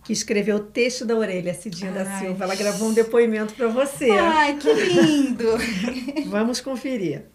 que 0.03 0.11
escreveu 0.11 0.57
o 0.57 0.59
texto 0.59 1.05
da 1.05 1.15
orelha, 1.15 1.53
Cidinha 1.53 1.91
Ai. 1.91 2.03
da 2.03 2.19
Silva. 2.19 2.43
Ela 2.43 2.55
gravou 2.55 2.89
um 2.89 2.93
depoimento 2.93 3.53
para 3.53 3.67
você. 3.69 4.11
Ai, 4.11 4.57
que 4.57 4.71
lindo! 4.73 5.45
Vamos 6.27 6.59
conferir. 6.59 7.25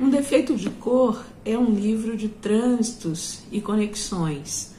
Um 0.00 0.10
defeito 0.10 0.56
de 0.56 0.70
cor 0.70 1.24
é 1.44 1.58
um 1.58 1.70
livro 1.74 2.16
de 2.16 2.28
trânsitos 2.28 3.42
e 3.52 3.60
conexões, 3.60 4.74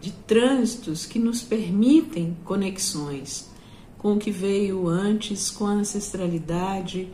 de 0.00 0.12
trânsitos 0.12 1.04
que 1.04 1.18
nos 1.18 1.42
permitem 1.42 2.36
conexões 2.44 3.48
com 3.98 4.14
o 4.14 4.18
que 4.18 4.30
veio 4.30 4.88
antes, 4.88 5.50
com 5.50 5.66
a 5.66 5.72
ancestralidade, 5.72 7.08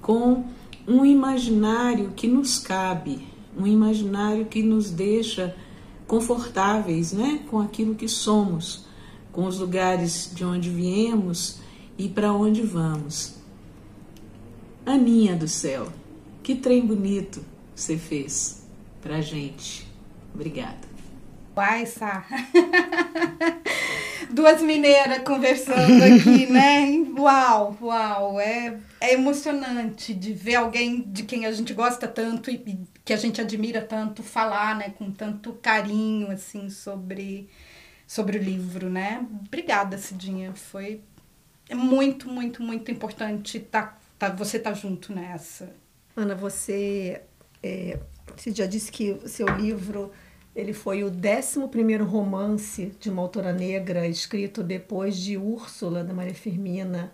com 0.00 0.44
um 0.86 1.04
imaginário 1.04 2.12
que 2.14 2.28
nos 2.28 2.58
cabe, 2.58 3.26
um 3.56 3.66
imaginário 3.66 4.46
que 4.46 4.62
nos 4.62 4.90
deixa 4.90 5.54
confortáveis 6.06 7.12
né, 7.12 7.40
com 7.50 7.58
aquilo 7.58 7.94
que 7.94 8.08
somos, 8.08 8.84
com 9.32 9.46
os 9.46 9.58
lugares 9.58 10.30
de 10.34 10.44
onde 10.44 10.68
viemos 10.68 11.58
e 11.96 12.08
para 12.08 12.32
onde 12.32 12.62
vamos. 12.62 13.36
Aninha 14.84 15.36
do 15.36 15.46
céu, 15.46 15.88
que 16.42 16.54
trem 16.54 16.84
bonito 16.84 17.44
você 17.74 17.96
fez 17.96 18.66
pra 19.00 19.20
gente. 19.20 19.86
Obrigada. 20.34 20.89
Uai, 21.60 21.84
Sá. 21.84 22.24
Duas 24.32 24.62
mineiras 24.62 25.18
conversando 25.18 26.02
aqui, 26.02 26.46
né? 26.50 26.86
Uau, 27.18 27.76
uau. 27.82 28.40
É, 28.40 28.78
é 28.98 29.12
emocionante 29.12 30.14
de 30.14 30.32
ver 30.32 30.54
alguém 30.54 31.02
de 31.02 31.24
quem 31.24 31.44
a 31.44 31.52
gente 31.52 31.74
gosta 31.74 32.08
tanto 32.08 32.50
e, 32.50 32.54
e 32.54 32.78
que 33.04 33.12
a 33.12 33.16
gente 33.18 33.42
admira 33.42 33.82
tanto 33.82 34.22
falar, 34.22 34.74
né? 34.74 34.94
Com 34.96 35.10
tanto 35.10 35.52
carinho, 35.52 36.30
assim, 36.30 36.70
sobre, 36.70 37.46
sobre 38.06 38.38
o 38.38 38.42
livro, 38.42 38.88
né? 38.88 39.22
Obrigada, 39.46 39.98
Cidinha. 39.98 40.54
Foi 40.54 41.02
muito, 41.70 42.26
muito, 42.26 42.62
muito 42.62 42.90
importante 42.90 43.60
tá, 43.60 43.98
tá, 44.18 44.30
você 44.30 44.56
estar 44.56 44.70
tá 44.70 44.76
junto 44.76 45.12
nessa. 45.12 45.70
Ana, 46.16 46.34
você, 46.34 47.20
é, 47.62 47.98
você 48.34 48.50
já 48.50 48.64
disse 48.64 48.90
que 48.90 49.10
o 49.10 49.28
seu 49.28 49.46
livro 49.58 50.10
ele 50.54 50.72
foi 50.72 51.04
o 51.04 51.08
11 51.08 51.96
romance 52.02 52.92
de 52.98 53.08
uma 53.08 53.22
autora 53.22 53.52
negra 53.52 54.06
escrito 54.06 54.62
depois 54.62 55.16
de 55.16 55.36
Úrsula, 55.36 56.02
da 56.02 56.12
Maria 56.12 56.34
Firmina. 56.34 57.12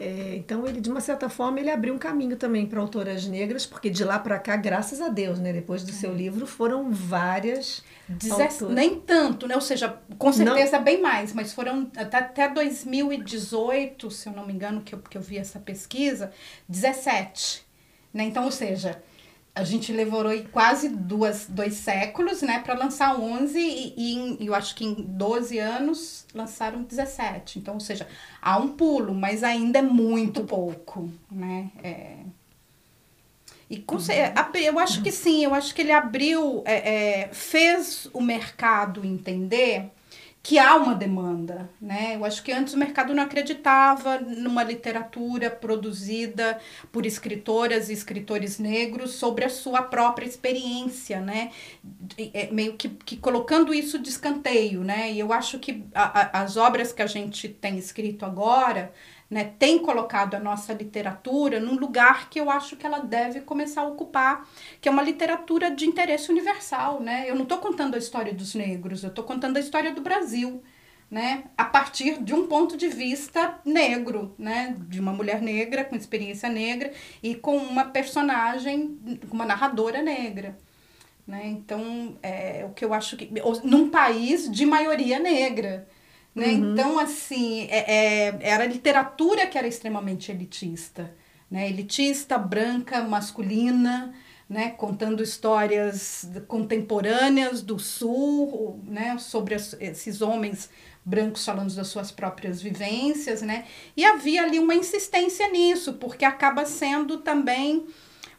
É, 0.00 0.34
então, 0.34 0.66
ele, 0.66 0.80
de 0.80 0.90
uma 0.90 1.00
certa 1.00 1.28
forma, 1.28 1.60
ele 1.60 1.70
abriu 1.70 1.94
um 1.94 1.98
caminho 1.98 2.36
também 2.36 2.66
para 2.66 2.80
autoras 2.80 3.24
negras, 3.26 3.64
porque 3.64 3.88
de 3.88 4.02
lá 4.02 4.18
para 4.18 4.36
cá, 4.36 4.56
graças 4.56 5.00
a 5.00 5.08
Deus, 5.08 5.38
né, 5.38 5.52
depois 5.52 5.84
do 5.84 5.92
seu 5.92 6.10
é. 6.10 6.14
livro, 6.14 6.44
foram 6.44 6.90
várias. 6.90 7.84
Nem 8.74 8.98
tanto, 8.98 9.46
né? 9.46 9.54
Ou 9.54 9.60
seja, 9.60 9.96
com 10.18 10.32
certeza 10.32 10.76
não. 10.78 10.84
bem 10.84 11.00
mais, 11.00 11.32
mas 11.32 11.52
foram 11.52 11.88
até, 11.96 12.18
até 12.18 12.48
2018, 12.48 14.10
se 14.10 14.28
eu 14.28 14.32
não 14.32 14.44
me 14.44 14.52
engano, 14.52 14.80
que 14.80 14.92
eu, 14.92 14.98
que 14.98 15.16
eu 15.16 15.22
vi 15.22 15.38
essa 15.38 15.60
pesquisa, 15.60 16.32
17. 16.68 17.64
Né? 18.12 18.24
Então, 18.24 18.44
ou 18.44 18.50
seja, 18.50 19.00
a 19.54 19.64
gente 19.64 19.92
levou 19.92 20.24
quase 20.50 20.88
duas, 20.88 21.46
dois 21.46 21.74
séculos, 21.74 22.40
né, 22.40 22.60
para 22.60 22.74
lançar 22.74 23.18
11 23.20 23.58
e, 23.58 23.94
e 23.96 24.14
em, 24.14 24.46
eu 24.46 24.54
acho 24.54 24.74
que 24.74 24.84
em 24.84 24.94
12 24.94 25.58
anos 25.58 26.26
lançaram 26.34 26.82
17. 26.82 27.58
Então, 27.58 27.74
ou 27.74 27.80
seja, 27.80 28.08
há 28.40 28.56
um 28.56 28.68
pulo, 28.68 29.14
mas 29.14 29.44
ainda 29.44 29.78
é 29.78 29.82
muito 29.82 30.44
pouco, 30.44 31.10
né? 31.30 31.70
É... 31.82 32.16
E 33.68 33.78
com, 33.78 33.96
uhum. 33.96 34.02
eu 34.54 34.78
acho 34.78 35.02
que 35.02 35.10
sim, 35.10 35.44
eu 35.44 35.54
acho 35.54 35.74
que 35.74 35.80
ele 35.80 35.92
abriu, 35.92 36.62
é, 36.66 37.20
é, 37.22 37.28
fez 37.32 38.08
o 38.12 38.20
mercado 38.20 39.04
entender 39.04 39.90
que 40.42 40.58
há 40.58 40.74
uma 40.74 40.94
demanda, 40.94 41.70
né? 41.80 42.16
Eu 42.16 42.24
acho 42.24 42.42
que 42.42 42.50
antes 42.50 42.74
o 42.74 42.78
mercado 42.78 43.14
não 43.14 43.22
acreditava 43.22 44.18
numa 44.18 44.64
literatura 44.64 45.48
produzida 45.48 46.58
por 46.90 47.06
escritoras 47.06 47.88
e 47.88 47.92
escritores 47.92 48.58
negros 48.58 49.12
sobre 49.12 49.44
a 49.44 49.48
sua 49.48 49.82
própria 49.82 50.26
experiência, 50.26 51.20
né? 51.20 51.52
É, 52.18 52.50
meio 52.50 52.74
que, 52.76 52.88
que 52.88 53.16
colocando 53.16 53.72
isso 53.72 54.00
de 54.00 54.08
escanteio, 54.08 54.82
né? 54.82 55.12
E 55.12 55.20
eu 55.20 55.32
acho 55.32 55.60
que 55.60 55.84
a, 55.94 56.38
a, 56.38 56.42
as 56.42 56.56
obras 56.56 56.92
que 56.92 57.02
a 57.02 57.06
gente 57.06 57.48
tem 57.48 57.78
escrito 57.78 58.26
agora 58.26 58.92
né, 59.32 59.54
tem 59.58 59.78
colocado 59.78 60.34
a 60.34 60.38
nossa 60.38 60.74
literatura 60.74 61.58
num 61.58 61.76
lugar 61.76 62.28
que 62.28 62.38
eu 62.38 62.50
acho 62.50 62.76
que 62.76 62.84
ela 62.84 62.98
deve 62.98 63.40
começar 63.40 63.80
a 63.80 63.86
ocupar, 63.86 64.46
que 64.78 64.90
é 64.90 64.92
uma 64.92 65.02
literatura 65.02 65.70
de 65.70 65.86
interesse 65.86 66.30
universal. 66.30 67.00
Né? 67.00 67.24
Eu 67.26 67.34
não 67.34 67.44
estou 67.44 67.56
contando 67.56 67.94
a 67.94 67.98
história 67.98 68.34
dos 68.34 68.54
negros, 68.54 69.02
eu 69.02 69.08
estou 69.08 69.24
contando 69.24 69.56
a 69.56 69.60
história 69.60 69.90
do 69.90 70.02
Brasil. 70.02 70.62
Né, 71.10 71.44
a 71.58 71.66
partir 71.66 72.22
de 72.22 72.32
um 72.32 72.46
ponto 72.46 72.74
de 72.74 72.88
vista 72.88 73.60
negro, 73.66 74.34
né, 74.38 74.74
de 74.88 74.98
uma 74.98 75.12
mulher 75.12 75.42
negra 75.42 75.84
com 75.84 75.94
experiência 75.94 76.48
negra 76.48 76.90
e 77.22 77.34
com 77.34 77.54
uma 77.58 77.84
personagem, 77.84 78.98
uma 79.30 79.44
narradora 79.44 80.00
negra. 80.00 80.56
Né? 81.26 81.48
Então, 81.48 82.16
é, 82.22 82.64
o 82.66 82.72
que 82.72 82.82
eu 82.82 82.94
acho 82.94 83.18
que. 83.18 83.30
Num 83.62 83.90
país 83.90 84.50
de 84.50 84.64
maioria 84.64 85.18
negra. 85.18 85.86
Né? 86.34 86.46
Uhum. 86.46 86.72
Então, 86.72 86.98
assim, 86.98 87.66
é, 87.70 88.28
é, 88.28 88.38
era 88.40 88.64
a 88.64 88.66
literatura 88.66 89.46
que 89.46 89.58
era 89.58 89.66
extremamente 89.66 90.30
elitista. 90.30 91.14
Né? 91.50 91.68
Elitista, 91.68 92.38
branca, 92.38 93.02
masculina, 93.02 94.14
né? 94.48 94.70
contando 94.70 95.22
histórias 95.22 96.28
contemporâneas 96.48 97.62
do 97.62 97.78
Sul, 97.78 98.80
né? 98.84 99.18
sobre 99.18 99.54
as, 99.54 99.76
esses 99.78 100.22
homens 100.22 100.70
brancos 101.04 101.44
falando 101.44 101.74
das 101.74 101.88
suas 101.88 102.10
próprias 102.10 102.62
vivências. 102.62 103.42
Né? 103.42 103.66
E 103.94 104.04
havia 104.04 104.42
ali 104.42 104.58
uma 104.58 104.74
insistência 104.74 105.48
nisso, 105.50 105.94
porque 105.94 106.24
acaba 106.24 106.64
sendo 106.64 107.18
também 107.18 107.86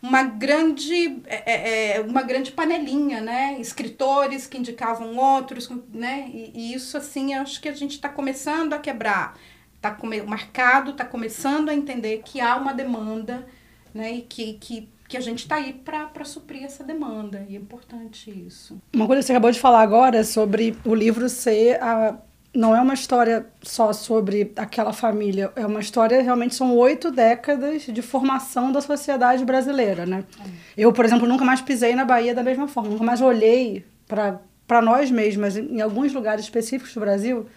uma 0.04 0.22
grande, 0.24 1.22
é, 1.26 1.44
é, 1.46 1.96
é, 1.96 2.02
uma 2.02 2.22
grande 2.24 2.52
panelinha, 2.52 3.22
né? 3.22 3.56
Escritores 3.58 4.46
que 4.46 4.58
indicavam 4.58 5.16
outros, 5.16 5.70
né? 5.94 6.30
E, 6.34 6.52
e 6.54 6.74
isso, 6.74 6.98
assim, 6.98 7.34
acho 7.34 7.62
que 7.62 7.70
a 7.70 7.74
gente 7.74 7.92
está 7.92 8.10
começando 8.10 8.74
a 8.74 8.80
quebrar. 8.80 9.40
Tá 9.80 9.92
come, 9.92 10.20
o 10.20 10.30
mercado 10.30 10.92
está 10.92 11.06
começando 11.06 11.70
a 11.70 11.74
entender 11.74 12.22
que 12.26 12.42
há 12.42 12.58
uma 12.58 12.74
demanda, 12.74 13.48
né? 13.94 14.12
E 14.12 14.22
que, 14.24 14.56
que, 14.56 14.90
que 15.08 15.16
a 15.16 15.22
gente 15.22 15.40
está 15.40 15.56
aí 15.56 15.72
para 15.72 16.26
suprir 16.26 16.64
essa 16.64 16.84
demanda. 16.84 17.46
E 17.48 17.56
é 17.56 17.60
importante 17.60 18.30
isso. 18.30 18.82
Uma 18.94 19.08
coisa 19.08 19.22
que 19.22 19.28
você 19.28 19.32
acabou 19.32 19.52
de 19.52 19.60
falar 19.60 19.84
agora 19.84 20.18
é 20.18 20.24
sobre 20.24 20.78
o 20.84 20.94
livro 20.94 21.30
ser 21.30 21.82
a 21.82 22.18
não 22.54 22.76
é 22.76 22.82
uma 22.82 22.94
história 22.94 23.48
só 23.62 23.92
sobre 23.92 24.52
aquela 24.56 24.94
família, 24.94 25.52
é 25.56 25.66
uma 25.66 25.80
história, 25.80 26.22
realmente 26.22 26.54
são 26.54 26.76
oito 26.78 27.10
décadas 27.10 27.84
de 27.84 28.02
formação 28.02 28.72
da 28.72 28.80
sociedade 28.80 29.44
brasileira, 29.44 30.06
né? 30.06 30.24
É. 30.40 30.50
Eu, 30.78 30.94
por 30.94 31.04
exemplo, 31.04 31.28
nunca 31.28 31.44
mais 31.44 31.62
pisei 31.62 31.96
na 31.96 32.06
Bahia 32.06 32.36
da 32.36 32.44
mesma 32.44 32.68
forma, 32.68 32.90
nunca 32.90 33.04
mais 33.04 33.22
olhei 33.22 33.86
para 34.08 34.82
nós 34.82 35.10
mesmas, 35.10 35.58
em 35.58 35.82
alguns 35.82 36.14
lugares 36.14 36.44
específicos 36.46 36.94
do 36.94 37.00
Brasil, 37.00 37.48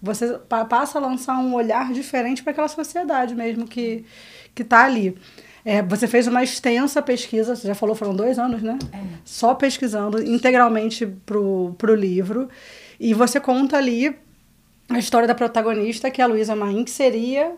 você 0.00 0.38
passa 0.68 0.98
a 0.98 1.00
lançar 1.00 1.38
um 1.38 1.54
olhar 1.54 1.92
diferente 1.92 2.42
para 2.42 2.52
aquela 2.52 2.68
sociedade 2.68 3.34
mesmo 3.34 3.66
que 3.66 4.04
que 4.56 4.62
está 4.62 4.84
ali. 4.84 5.16
É, 5.64 5.82
você 5.82 6.06
fez 6.06 6.26
uma 6.26 6.42
extensa 6.42 7.02
pesquisa, 7.02 7.54
você 7.54 7.68
já 7.68 7.74
falou, 7.74 7.94
foram 7.94 8.14
dois 8.14 8.38
anos, 8.38 8.62
né? 8.62 8.78
É. 8.92 8.98
Só 9.24 9.54
pesquisando 9.54 10.22
integralmente 10.22 11.04
pro, 11.04 11.74
pro 11.76 11.94
livro. 11.94 12.48
E 12.98 13.12
você 13.12 13.38
conta 13.38 13.76
ali 13.76 14.16
a 14.88 14.98
história 14.98 15.26
da 15.26 15.34
protagonista, 15.34 16.10
que 16.10 16.20
é 16.20 16.24
a 16.24 16.28
Luísa 16.28 16.54
Maim, 16.56 16.84
que 16.84 16.90
seria 16.90 17.54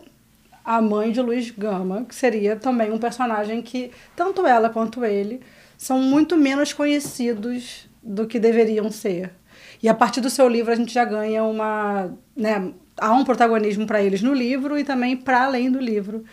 a 0.63 0.81
mãe 0.81 1.11
de 1.11 1.21
Luiz 1.21 1.51
Gama, 1.51 2.05
que 2.05 2.15
seria 2.15 2.55
também 2.55 2.91
um 2.91 2.97
personagem 2.97 3.61
que 3.61 3.91
tanto 4.15 4.45
ela 4.45 4.69
quanto 4.69 5.03
ele 5.05 5.41
são 5.77 5.99
muito 6.01 6.37
menos 6.37 6.73
conhecidos 6.73 7.87
do 8.03 8.27
que 8.27 8.39
deveriam 8.39 8.91
ser. 8.91 9.31
E 9.81 9.87
a 9.89 9.93
partir 9.93 10.21
do 10.21 10.29
seu 10.29 10.47
livro 10.47 10.71
a 10.71 10.75
gente 10.75 10.93
já 10.93 11.05
ganha 11.05 11.43
uma, 11.43 12.11
né, 12.35 12.73
há 12.97 13.13
um 13.13 13.23
protagonismo 13.23 13.85
para 13.85 14.01
eles 14.01 14.21
no 14.21 14.33
livro 14.33 14.77
e 14.77 14.83
também 14.83 15.15
para 15.15 15.43
além 15.43 15.71
do 15.71 15.79
livro 15.79 16.25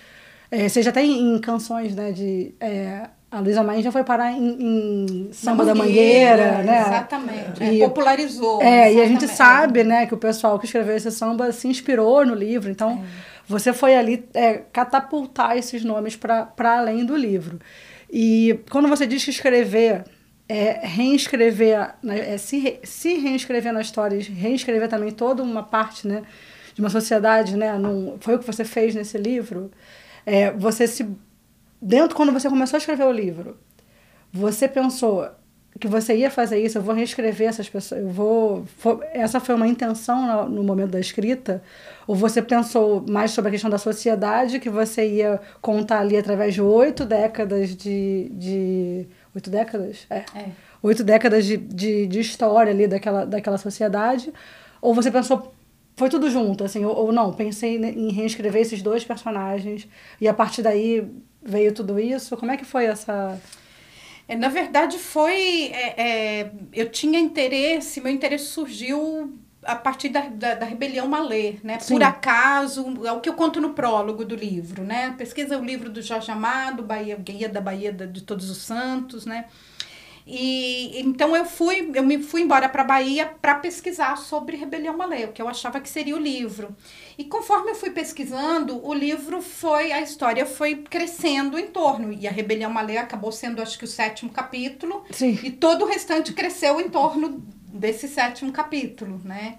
É, 0.50 0.68
você 0.68 0.82
já 0.82 0.92
tem 0.92 1.20
em 1.20 1.38
canções, 1.40 1.94
né, 1.94 2.12
de... 2.12 2.54
É, 2.60 3.08
a 3.36 3.40
Luísa 3.40 3.62
Maim 3.62 3.82
já 3.82 3.92
foi 3.92 4.02
parar 4.04 4.32
em, 4.32 4.56
em 4.60 5.28
Samba 5.32 5.64
da 5.64 5.74
Mangueira, 5.74 6.62
né? 6.62 6.80
Exatamente. 6.80 7.62
E- 7.62 7.82
É, 7.82 7.84
popularizou. 7.88 8.62
É, 8.62 8.92
e 8.92 9.00
a 9.00 9.06
gente 9.06 9.24
exatamente. 9.24 9.36
sabe, 9.36 9.84
né, 9.84 10.06
que 10.06 10.14
o 10.14 10.16
pessoal 10.18 10.58
que 10.58 10.66
escreveu 10.66 10.96
esse 10.96 11.10
samba 11.10 11.52
se 11.52 11.68
inspirou 11.68 12.24
no 12.24 12.34
livro. 12.34 12.70
Então, 12.70 13.04
você 13.46 13.72
foi 13.72 13.94
ali 13.96 14.24
é, 14.34 14.62
catapultar 14.72 15.56
esses 15.56 15.84
nomes 15.84 16.16
para 16.16 16.48
além 16.58 17.04
do 17.04 17.16
livro. 17.16 17.58
E 18.10 18.60
quando 18.70 18.88
você 18.88 19.06
diz 19.06 19.24
que 19.24 19.30
escrever 19.30 20.04
é 20.48 20.80
reescrever, 20.86 21.94
é 22.08 22.38
se, 22.38 22.58
re- 22.58 22.78
se 22.84 23.14
reescrever 23.18 23.72
na 23.72 23.80
história, 23.80 24.16
reescrever 24.22 24.88
também 24.88 25.10
toda 25.10 25.42
uma 25.42 25.62
parte, 25.64 26.06
né, 26.06 26.22
de 26.74 26.80
uma 26.80 26.88
sociedade, 26.90 27.56
né, 27.56 27.76
num, 27.78 28.16
foi 28.20 28.36
o 28.36 28.38
que 28.38 28.46
você 28.46 28.64
fez 28.64 28.94
nesse 28.94 29.18
livro. 29.18 29.70
É, 30.24 30.52
você 30.52 30.86
se 30.86 31.04
dentro 31.80 32.16
quando 32.16 32.32
você 32.32 32.48
começou 32.48 32.76
a 32.76 32.80
escrever 32.80 33.04
o 33.06 33.12
livro, 33.12 33.56
você 34.32 34.68
pensou 34.68 35.28
que 35.78 35.86
você 35.88 36.16
ia 36.16 36.30
fazer 36.30 36.58
isso, 36.58 36.78
eu 36.78 36.82
vou 36.82 36.94
reescrever 36.94 37.48
essas 37.48 37.68
pessoas, 37.68 38.00
eu 38.00 38.08
vou. 38.08 38.64
fo- 38.78 39.00
essa 39.12 39.38
foi 39.40 39.54
uma 39.54 39.68
intenção 39.68 40.48
no, 40.48 40.56
no 40.56 40.62
momento 40.64 40.90
da 40.92 41.00
escrita? 41.00 41.62
Ou 42.06 42.14
você 42.16 42.40
pensou 42.40 43.04
mais 43.08 43.30
sobre 43.32 43.50
a 43.50 43.52
questão 43.52 43.68
da 43.68 43.76
sociedade, 43.78 44.58
que 44.58 44.70
você 44.70 45.06
ia 45.06 45.40
contar 45.60 46.00
ali 46.00 46.16
através 46.16 46.54
de 46.54 46.62
oito 46.62 47.04
décadas 47.04 47.76
de. 47.76 48.30
de 48.32 49.06
oito 49.34 49.50
décadas? 49.50 50.06
É. 50.08 50.24
É. 50.34 50.48
Oito 50.82 51.04
décadas 51.04 51.44
de, 51.44 51.56
de, 51.58 52.06
de 52.06 52.20
história 52.20 52.72
ali 52.72 52.86
daquela, 52.86 53.26
daquela 53.26 53.58
sociedade? 53.58 54.32
Ou 54.80 54.94
você 54.94 55.10
pensou. 55.10 55.52
Foi 55.98 56.10
tudo 56.10 56.30
junto, 56.30 56.62
assim, 56.62 56.84
ou, 56.84 56.94
ou 56.94 57.12
não, 57.12 57.32
pensei 57.32 57.76
em 57.76 58.12
reescrever 58.12 58.60
esses 58.62 58.82
dois 58.82 59.02
personagens 59.04 59.88
e 60.20 60.28
a 60.28 60.34
partir 60.34 60.60
daí 60.62 61.06
veio 61.46 61.72
tudo 61.72 61.98
isso? 61.98 62.36
Como 62.36 62.50
é 62.50 62.56
que 62.56 62.64
foi 62.64 62.86
essa. 62.86 63.40
É, 64.28 64.36
na 64.36 64.48
verdade, 64.48 64.98
foi. 64.98 65.70
é, 65.72 65.94
é, 66.40 66.50
eu 66.72 66.90
tinha 66.90 67.18
interesse, 67.18 68.00
meu 68.00 68.12
interesse 68.12 68.46
surgiu 68.46 69.32
a 69.62 69.74
partir 69.74 70.08
da, 70.08 70.20
da, 70.20 70.54
da 70.54 70.66
rebelião 70.66 71.08
Malê, 71.08 71.56
né? 71.62 71.78
Sim. 71.78 71.94
Por 71.94 72.02
acaso, 72.02 73.04
é 73.04 73.12
o 73.12 73.20
que 73.20 73.28
eu 73.28 73.34
conto 73.34 73.60
no 73.60 73.70
prólogo 73.70 74.24
do 74.24 74.34
livro, 74.34 74.84
né? 74.84 75.14
Pesquisa 75.18 75.58
o 75.58 75.64
livro 75.64 75.90
do 75.90 76.00
Jorge 76.00 76.30
Amado, 76.30 76.82
Bahia, 76.82 77.16
Guia 77.16 77.48
da 77.48 77.60
Bahia 77.60 77.92
de 77.92 78.22
Todos 78.22 78.48
os 78.48 78.58
Santos, 78.58 79.26
né? 79.26 79.46
E 80.26 81.00
então 81.00 81.36
eu 81.36 81.44
fui, 81.44 81.88
eu 81.94 82.02
me 82.02 82.20
fui 82.20 82.42
embora 82.42 82.68
para 82.68 82.82
Bahia 82.82 83.26
para 83.40 83.54
pesquisar 83.54 84.16
sobre 84.16 84.56
Rebelião 84.56 84.96
Malê, 84.96 85.24
o 85.24 85.32
que 85.32 85.40
eu 85.40 85.48
achava 85.48 85.80
que 85.80 85.88
seria 85.88 86.16
o 86.16 86.18
livro. 86.18 86.74
E 87.16 87.24
conforme 87.24 87.70
eu 87.70 87.76
fui 87.76 87.90
pesquisando, 87.90 88.84
o 88.84 88.92
livro 88.92 89.40
foi, 89.40 89.92
a 89.92 90.00
história 90.00 90.44
foi 90.44 90.74
crescendo 90.76 91.56
em 91.56 91.68
torno. 91.68 92.12
E 92.12 92.26
a 92.26 92.30
Rebelião 92.32 92.72
Malê 92.72 92.96
acabou 92.96 93.30
sendo, 93.30 93.62
acho 93.62 93.78
que, 93.78 93.84
o 93.84 93.88
sétimo 93.88 94.32
capítulo. 94.32 95.04
Sim. 95.12 95.38
E 95.44 95.50
todo 95.52 95.84
o 95.84 95.88
restante 95.88 96.32
cresceu 96.32 96.80
em 96.80 96.88
torno 96.88 97.44
desse 97.72 98.08
sétimo 98.08 98.50
capítulo, 98.50 99.20
né? 99.24 99.58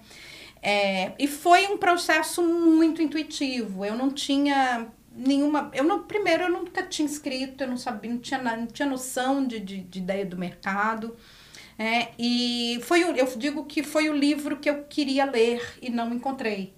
É, 0.62 1.12
e 1.18 1.26
foi 1.26 1.66
um 1.68 1.78
processo 1.78 2.42
muito 2.42 3.00
intuitivo. 3.00 3.84
Eu 3.84 3.96
não 3.96 4.10
tinha 4.10 4.88
nenhuma. 5.18 5.70
Eu 5.74 5.84
não, 5.84 6.04
primeiro, 6.04 6.44
eu 6.44 6.50
nunca 6.50 6.82
tinha 6.84 7.06
escrito, 7.06 7.62
eu 7.64 7.68
não 7.68 7.76
sabia, 7.76 8.10
não 8.12 8.18
tinha, 8.20 8.40
não 8.42 8.66
tinha 8.66 8.88
noção 8.88 9.46
de, 9.46 9.60
de, 9.60 9.80
de 9.82 9.98
ideia 10.00 10.24
do 10.26 10.38
mercado. 10.38 11.16
É, 11.78 12.08
e 12.18 12.80
foi, 12.82 13.04
o- 13.04 13.16
eu 13.16 13.26
digo 13.36 13.64
que 13.66 13.82
foi 13.82 14.08
o 14.10 14.14
livro 14.16 14.58
que 14.58 14.68
eu 14.70 14.84
queria 14.84 15.24
ler 15.24 15.62
e 15.82 15.90
não 15.90 16.12
encontrei. 16.14 16.74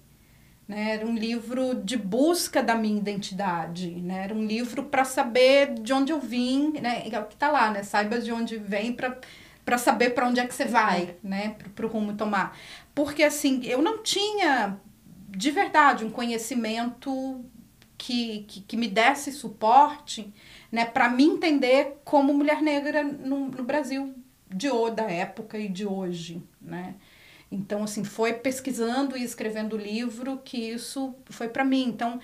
Né? 0.67 0.93
Era 0.95 1.05
um 1.05 1.15
livro 1.15 1.75
de 1.83 1.97
busca 1.97 2.61
da 2.63 2.75
minha 2.75 2.97
identidade, 2.97 3.89
né? 3.91 4.23
Era 4.25 4.33
um 4.33 4.45
livro 4.45 4.83
para 4.83 5.03
saber 5.03 5.73
de 5.75 5.91
onde 5.91 6.11
eu 6.13 6.19
vim, 6.19 6.73
né? 6.81 7.03
É 7.11 7.19
o 7.19 7.25
que 7.25 7.33
está 7.33 7.51
lá, 7.51 7.71
né? 7.71 7.83
Saiba 7.83 8.19
de 8.19 8.31
onde 8.31 8.57
vem 8.57 8.93
para 8.93 9.17
para 9.63 9.77
saber 9.77 10.09
para 10.11 10.27
onde 10.27 10.39
é 10.39 10.47
que 10.47 10.53
você 10.55 10.65
vai, 10.65 11.15
né? 11.23 11.55
Para 11.75 11.85
o 11.85 11.89
rumo 11.89 12.13
tomar. 12.15 12.57
Porque 12.95 13.21
assim, 13.23 13.61
eu 13.63 13.79
não 13.81 14.01
tinha 14.01 14.77
de 15.29 15.51
verdade 15.51 16.03
um 16.03 16.09
conhecimento 16.09 17.45
que, 18.01 18.45
que, 18.47 18.61
que 18.61 18.77
me 18.77 18.87
desse 18.87 19.31
suporte, 19.31 20.33
né, 20.71 20.85
para 20.85 21.07
me 21.07 21.23
entender 21.23 21.99
como 22.03 22.33
mulher 22.33 22.59
negra 22.59 23.03
no, 23.03 23.49
no 23.49 23.63
Brasil 23.63 24.15
de 24.49 24.67
da 24.95 25.03
época 25.03 25.59
e 25.59 25.69
de 25.69 25.85
hoje, 25.85 26.41
né? 26.59 26.95
Então, 27.51 27.83
assim, 27.83 28.03
foi 28.03 28.33
pesquisando 28.33 29.15
e 29.15 29.23
escrevendo 29.23 29.75
o 29.75 29.77
livro 29.79 30.41
que 30.43 30.57
isso 30.57 31.13
foi 31.29 31.47
para 31.47 31.63
mim. 31.63 31.83
Então, 31.83 32.19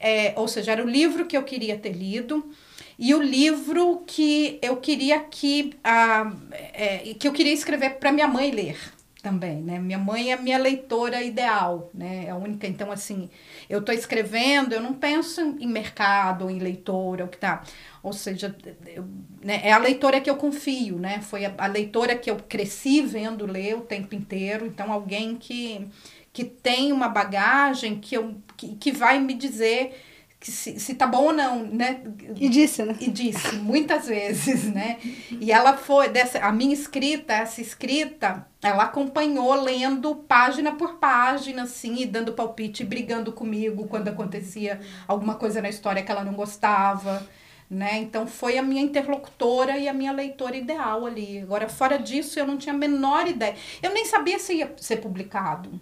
é, 0.00 0.32
ou 0.36 0.48
seja, 0.48 0.72
era 0.72 0.82
o 0.82 0.88
livro 0.88 1.26
que 1.26 1.36
eu 1.36 1.42
queria 1.42 1.76
ter 1.76 1.92
lido 1.92 2.50
e 2.98 3.14
o 3.14 3.20
livro 3.20 4.04
que 4.06 4.58
eu 4.62 4.78
queria 4.78 5.20
que, 5.20 5.74
ah, 5.84 6.32
é, 6.72 7.14
que 7.18 7.28
eu 7.28 7.32
queria 7.32 7.52
escrever 7.52 7.98
para 7.98 8.12
minha 8.12 8.28
mãe 8.28 8.50
ler 8.50 8.78
também, 9.22 9.60
né? 9.62 9.78
Minha 9.78 9.98
mãe 9.98 10.32
é 10.32 10.36
minha 10.36 10.58
leitora 10.58 11.22
ideal, 11.22 11.90
né? 11.92 12.26
É 12.26 12.30
a 12.30 12.36
única. 12.36 12.66
Então, 12.66 12.90
assim, 12.92 13.28
eu 13.68 13.82
tô 13.82 13.92
escrevendo, 13.92 14.72
eu 14.72 14.80
não 14.80 14.94
penso 14.94 15.40
em 15.40 15.66
mercado 15.66 16.48
em 16.48 16.58
leitora, 16.58 17.24
o 17.24 17.28
que 17.28 17.38
tá. 17.38 17.62
Ou 18.02 18.12
seja, 18.12 18.54
eu, 18.86 19.04
né, 19.42 19.60
é 19.64 19.72
a 19.72 19.78
leitora 19.78 20.20
que 20.20 20.30
eu 20.30 20.36
confio, 20.36 20.98
né? 20.98 21.20
Foi 21.20 21.44
a, 21.44 21.52
a 21.58 21.66
leitora 21.66 22.16
que 22.16 22.30
eu 22.30 22.36
cresci 22.36 23.02
vendo 23.02 23.44
ler 23.44 23.76
o 23.76 23.80
tempo 23.80 24.14
inteiro. 24.14 24.66
Então, 24.66 24.92
alguém 24.92 25.36
que, 25.36 25.88
que 26.32 26.44
tem 26.44 26.92
uma 26.92 27.08
bagagem 27.08 27.98
que, 27.98 28.16
eu, 28.16 28.36
que, 28.56 28.76
que 28.76 28.92
vai 28.92 29.18
me 29.18 29.34
dizer 29.34 29.96
que 30.40 30.52
se, 30.52 30.78
se 30.78 30.94
tá 30.94 31.06
bom 31.06 31.24
ou 31.24 31.32
não, 31.32 31.64
né? 31.64 32.00
E 32.36 32.48
disse, 32.48 32.84
né? 32.84 32.96
E 33.00 33.10
disse 33.10 33.56
muitas 33.56 34.06
vezes, 34.06 34.64
né? 34.72 34.98
E 35.30 35.50
ela 35.50 35.76
foi 35.76 36.08
dessa 36.08 36.38
a 36.38 36.52
minha 36.52 36.72
escrita, 36.72 37.32
essa 37.32 37.60
escrita, 37.60 38.46
ela 38.62 38.84
acompanhou 38.84 39.52
lendo 39.54 40.14
página 40.14 40.72
por 40.72 40.94
página 40.94 41.64
assim, 41.64 42.02
e 42.02 42.06
dando 42.06 42.32
palpite, 42.32 42.84
brigando 42.84 43.32
comigo 43.32 43.88
quando 43.88 44.08
acontecia 44.08 44.80
alguma 45.08 45.34
coisa 45.34 45.60
na 45.60 45.68
história 45.68 46.02
que 46.04 46.12
ela 46.12 46.24
não 46.24 46.34
gostava, 46.34 47.26
né? 47.68 47.98
Então 47.98 48.24
foi 48.24 48.56
a 48.58 48.62
minha 48.62 48.82
interlocutora 48.82 49.76
e 49.76 49.88
a 49.88 49.92
minha 49.92 50.12
leitora 50.12 50.56
ideal 50.56 51.04
ali. 51.04 51.40
Agora 51.40 51.68
fora 51.68 51.98
disso, 51.98 52.38
eu 52.38 52.46
não 52.46 52.56
tinha 52.56 52.74
a 52.74 52.78
menor 52.78 53.26
ideia. 53.26 53.56
Eu 53.82 53.92
nem 53.92 54.04
sabia 54.04 54.38
se 54.38 54.54
ia 54.54 54.72
ser 54.76 54.98
publicado 54.98 55.80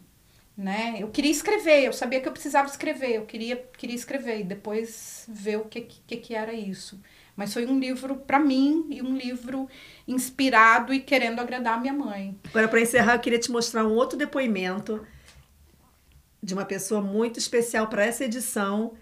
né? 0.57 0.97
Eu 0.99 1.09
queria 1.09 1.31
escrever, 1.31 1.85
eu 1.85 1.93
sabia 1.93 2.21
que 2.21 2.29
eu 2.29 2.33
precisava 2.33 2.67
escrever, 2.69 3.17
eu 3.17 3.27
queria, 3.27 3.57
queria 3.77 3.95
escrever 3.95 4.41
e 4.41 4.45
depois 4.45 5.25
ver 5.29 5.59
o 5.59 5.65
que, 5.67 5.83
que, 5.83 6.17
que 6.17 6.35
era 6.35 6.53
isso. 6.53 6.99
Mas 7.37 7.53
foi 7.53 7.67
um 7.67 7.79
livro 7.79 8.17
para 8.17 8.39
mim 8.39 8.87
e 8.91 9.03
um 9.03 9.15
livro 9.15 9.69
inspirado 10.09 10.95
e 10.95 11.01
querendo 11.01 11.39
agradar 11.41 11.75
a 11.75 11.81
minha 11.81 11.93
mãe. 11.93 12.39
Agora, 12.49 12.67
para 12.67 12.81
encerrar, 12.81 13.15
eu 13.17 13.21
queria 13.21 13.39
te 13.39 13.51
mostrar 13.51 13.85
um 13.85 13.93
outro 13.93 14.17
depoimento 14.17 15.07
de 16.43 16.55
uma 16.55 16.65
pessoa 16.65 17.03
muito 17.03 17.39
especial 17.39 17.89
para 17.89 18.07
essa 18.07 18.25
edição, 18.25 18.95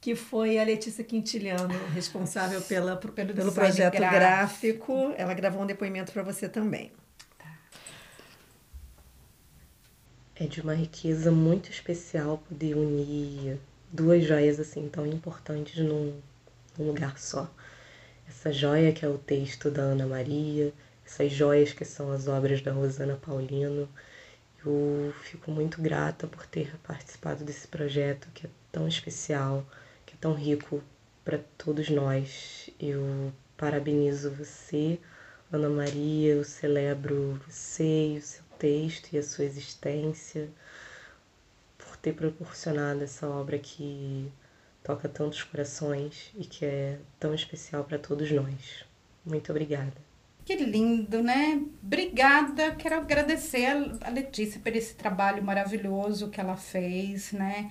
que 0.00 0.14
foi 0.14 0.58
a 0.58 0.64
Letícia 0.64 1.02
Quintiliano, 1.02 1.74
responsável 1.92 2.60
pela, 2.62 2.96
pelo, 2.96 3.34
Pelo 3.34 3.52
projeto 3.52 3.94
gráfico. 3.94 4.14
gráfico. 4.14 5.14
Ela 5.16 5.34
gravou 5.34 5.62
um 5.62 5.66
depoimento 5.66 6.12
para 6.12 6.22
você 6.22 6.48
também. 6.48 6.92
É 10.42 10.46
de 10.46 10.62
uma 10.62 10.72
riqueza 10.72 11.30
muito 11.30 11.70
especial 11.70 12.38
poder 12.38 12.74
unir 12.74 13.58
duas 13.92 14.24
joias 14.24 14.58
assim 14.58 14.88
tão 14.88 15.06
importantes 15.06 15.76
num, 15.84 16.18
num 16.78 16.86
lugar 16.86 17.18
só. 17.18 17.46
Essa 18.26 18.50
joia 18.50 18.90
que 18.90 19.04
é 19.04 19.08
o 19.10 19.18
texto 19.18 19.70
da 19.70 19.82
Ana 19.82 20.06
Maria, 20.06 20.72
essas 21.04 21.30
joias 21.30 21.74
que 21.74 21.84
são 21.84 22.10
as 22.10 22.26
obras 22.26 22.62
da 22.62 22.72
Rosana 22.72 23.16
Paulino. 23.16 23.86
Eu 24.64 25.12
fico 25.24 25.50
muito 25.50 25.82
grata 25.82 26.26
por 26.26 26.46
ter 26.46 26.74
participado 26.78 27.44
desse 27.44 27.68
projeto 27.68 28.26
que 28.32 28.46
é 28.46 28.50
tão 28.72 28.88
especial, 28.88 29.66
que 30.06 30.14
é 30.14 30.18
tão 30.18 30.32
rico 30.32 30.82
para 31.22 31.38
todos 31.58 31.90
nós. 31.90 32.70
Eu 32.80 33.30
parabenizo 33.58 34.30
você, 34.30 34.98
Ana 35.52 35.68
Maria, 35.68 36.32
eu 36.32 36.44
celebro 36.44 37.38
você 37.46 38.14
e 38.14 38.16
o 38.16 38.22
seu 38.22 38.49
texto 38.60 39.12
e 39.12 39.18
a 39.18 39.22
sua 39.22 39.44
existência 39.44 40.48
por 41.78 41.96
ter 41.96 42.12
proporcionado 42.12 43.02
essa 43.02 43.26
obra 43.26 43.58
que 43.58 44.30
toca 44.84 45.08
tantos 45.08 45.42
corações 45.42 46.30
e 46.36 46.44
que 46.44 46.64
é 46.64 46.98
tão 47.18 47.34
especial 47.34 47.82
para 47.84 47.98
todos 47.98 48.30
nós. 48.30 48.84
Muito 49.24 49.50
obrigada. 49.50 49.96
Que 50.44 50.56
lindo, 50.56 51.22
né? 51.22 51.62
Obrigada, 51.82 52.74
quero 52.74 52.96
agradecer 52.96 53.66
a 54.00 54.10
Letícia 54.10 54.60
por 54.60 54.74
esse 54.74 54.94
trabalho 54.94 55.42
maravilhoso 55.42 56.28
que 56.28 56.40
ela 56.40 56.56
fez, 56.56 57.32
né? 57.32 57.70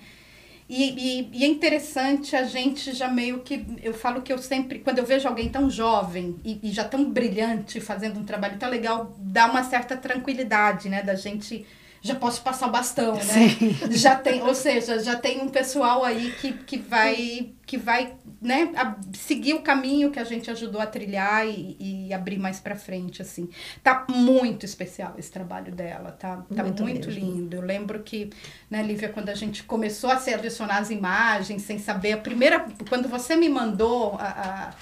E, 0.72 0.84
e, 0.84 1.30
e, 1.32 1.44
é 1.44 1.48
interessante 1.48 2.36
a 2.36 2.44
gente 2.44 2.92
já 2.92 3.08
meio 3.08 3.40
que. 3.40 3.66
Eu 3.82 3.92
falo 3.92 4.22
que 4.22 4.32
eu 4.32 4.38
sempre, 4.38 4.78
quando 4.78 4.98
eu 4.98 5.04
vejo 5.04 5.26
alguém 5.26 5.48
tão 5.48 5.68
jovem 5.68 6.36
e, 6.44 6.60
e, 6.62 6.70
já 6.70 6.84
tão 6.84 7.10
brilhante 7.10 7.80
fazendo 7.80 8.20
um 8.20 8.24
trabalho 8.24 8.56
tão 8.56 8.70
legal, 8.70 9.12
dá 9.18 9.46
uma 9.46 9.64
certa 9.64 9.96
tranquilidade, 9.96 10.88
né? 10.88 11.02
Da 11.02 11.16
gente 11.16 11.66
já 12.00 12.14
posso 12.14 12.40
passar 12.42 12.68
o 12.68 12.70
bastão, 12.70 13.14
né? 13.14 13.20
Sim. 13.20 13.76
Já 13.90 14.14
tem, 14.14 14.42
ou 14.42 14.54
seja, 14.54 15.02
já 15.02 15.16
tem 15.16 15.40
um 15.40 15.48
pessoal 15.48 16.04
aí 16.04 16.32
que, 16.40 16.52
que 16.52 16.78
vai 16.78 17.50
que 17.70 17.78
vai 17.78 18.14
né, 18.42 18.72
seguir 19.12 19.54
o 19.54 19.62
caminho 19.62 20.10
que 20.10 20.18
a 20.18 20.24
gente 20.24 20.50
ajudou 20.50 20.80
a 20.80 20.86
trilhar 20.86 21.46
e, 21.46 21.76
e 21.78 22.12
abrir 22.12 22.36
mais 22.36 22.58
para 22.58 22.74
frente 22.74 23.22
assim. 23.22 23.48
Tá 23.80 24.04
muito 24.08 24.66
especial 24.66 25.14
esse 25.16 25.30
trabalho 25.30 25.70
dela, 25.70 26.10
tá? 26.10 26.44
Tá 26.52 26.64
muito, 26.64 26.82
muito 26.82 27.08
lindo. 27.08 27.54
Eu 27.54 27.62
lembro 27.62 28.02
que, 28.02 28.28
né, 28.68 28.82
Lívia, 28.82 29.08
quando 29.08 29.28
a 29.28 29.36
gente 29.36 29.62
começou 29.62 30.10
a 30.10 30.16
selecionar 30.16 30.78
as 30.78 30.90
imagens 30.90 31.62
sem 31.62 31.78
saber 31.78 32.14
a 32.14 32.16
primeira 32.16 32.66
quando 32.88 33.08
você 33.08 33.36
me 33.36 33.48
mandou 33.48 34.16
a, 34.18 34.72
a 34.72 34.74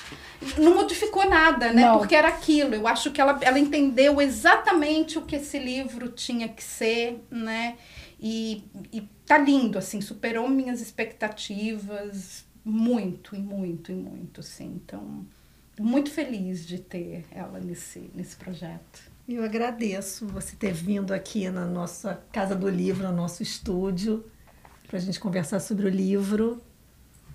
não 0.56 0.74
modificou 0.74 1.28
nada, 1.28 1.70
né? 1.70 1.82
Não. 1.82 1.98
Porque 1.98 2.16
era 2.16 2.28
aquilo. 2.28 2.74
Eu 2.74 2.88
acho 2.88 3.10
que 3.10 3.20
ela, 3.20 3.38
ela 3.42 3.58
entendeu 3.58 4.18
exatamente 4.18 5.18
o 5.18 5.22
que 5.26 5.36
esse 5.36 5.58
livro 5.58 6.08
tinha 6.08 6.48
que 6.48 6.64
ser, 6.64 7.22
né? 7.30 7.76
E, 8.18 8.64
e 8.90 9.02
tá 9.26 9.36
lindo, 9.36 9.76
assim, 9.76 10.00
superou 10.00 10.48
minhas 10.48 10.80
expectativas 10.80 12.47
muito, 12.64 13.34
e 13.34 13.38
muito, 13.38 13.92
e 13.92 13.94
muito, 13.94 14.40
assim. 14.40 14.80
Então, 14.84 15.26
muito 15.78 16.10
feliz 16.10 16.66
de 16.66 16.78
ter 16.78 17.24
ela 17.30 17.60
nesse, 17.60 18.10
nesse 18.14 18.36
projeto. 18.36 19.10
Eu 19.28 19.44
agradeço 19.44 20.26
você 20.26 20.56
ter 20.56 20.72
vindo 20.72 21.12
aqui 21.12 21.48
na 21.50 21.66
nossa 21.66 22.22
Casa 22.32 22.54
do 22.54 22.68
Livro, 22.68 23.06
no 23.06 23.14
nosso 23.14 23.42
estúdio, 23.42 24.24
para 24.86 24.96
a 24.96 25.00
gente 25.00 25.20
conversar 25.20 25.60
sobre 25.60 25.86
o 25.86 25.88
livro. 25.90 26.60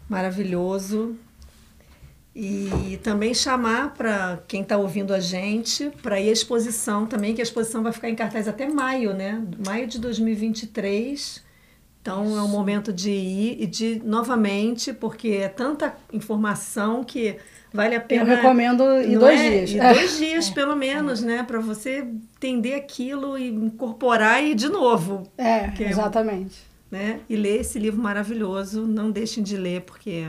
Maravilhoso. 0.09 1.15
E 2.36 2.99
também 3.03 3.31
chamar 3.33 3.93
para 3.93 4.41
quem 4.47 4.63
está 4.63 4.75
ouvindo 4.75 5.13
a 5.13 5.19
gente 5.19 5.91
para 6.01 6.19
ir 6.19 6.29
à 6.29 6.31
exposição 6.31 7.05
também, 7.05 7.36
que 7.36 7.41
a 7.41 7.43
exposição 7.43 7.83
vai 7.83 7.91
ficar 7.91 8.09
em 8.09 8.15
cartaz 8.15 8.47
até 8.47 8.67
maio, 8.67 9.13
né? 9.13 9.45
Maio 9.63 9.86
de 9.86 9.99
2023. 9.99 11.43
Então 12.03 12.25
Isso. 12.25 12.37
é 12.37 12.41
um 12.41 12.49
momento 12.49 12.91
de 12.91 13.11
ir 13.11 13.63
e 13.63 13.65
de 13.65 14.01
novamente, 14.03 14.91
porque 14.91 15.29
é 15.29 15.47
tanta 15.47 15.95
informação 16.11 17.01
que 17.01 17.37
vale 17.73 17.95
a 17.95 18.01
pena. 18.01 18.23
Eu 18.23 18.35
recomendo 18.35 18.83
em 19.01 19.17
dois 19.17 19.39
é? 19.39 19.49
dias. 19.49 19.71
Em 19.71 19.79
é. 19.79 19.93
dois 19.93 20.17
dias, 20.17 20.49
é. 20.49 20.53
pelo 20.53 20.75
menos, 20.75 21.23
é. 21.23 21.25
né? 21.25 21.43
Para 21.43 21.61
você 21.61 22.05
entender 22.35 22.73
aquilo 22.73 23.37
e 23.37 23.47
incorporar 23.47 24.43
e 24.43 24.53
de 24.53 24.67
novo. 24.67 25.23
É, 25.37 25.71
exatamente. 25.81 26.57
Né? 26.91 27.21
E 27.29 27.37
ler 27.37 27.61
esse 27.61 27.79
livro 27.79 28.01
maravilhoso. 28.01 28.85
Não 28.85 29.09
deixem 29.09 29.41
de 29.41 29.55
ler, 29.55 29.83
porque. 29.83 30.25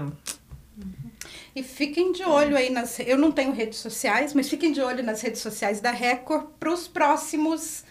E 1.57 1.63
fiquem 1.65 2.13
de 2.13 2.23
olho 2.23 2.57
aí 2.57 2.71
nas. 2.71 3.01
Eu 3.01 3.19
não 3.19 3.33
tenho 3.33 3.51
redes 3.53 3.81
sociais, 3.81 4.33
mas 4.33 4.49
fiquem 4.49 4.71
de 4.71 4.81
olho 4.81 5.03
nas 5.03 5.21
redes 5.21 5.41
sociais 5.41 5.81
da 5.81 5.91
Record 5.91 6.47
para 6.61 6.73
os 6.73 6.87
próximos 6.87 7.83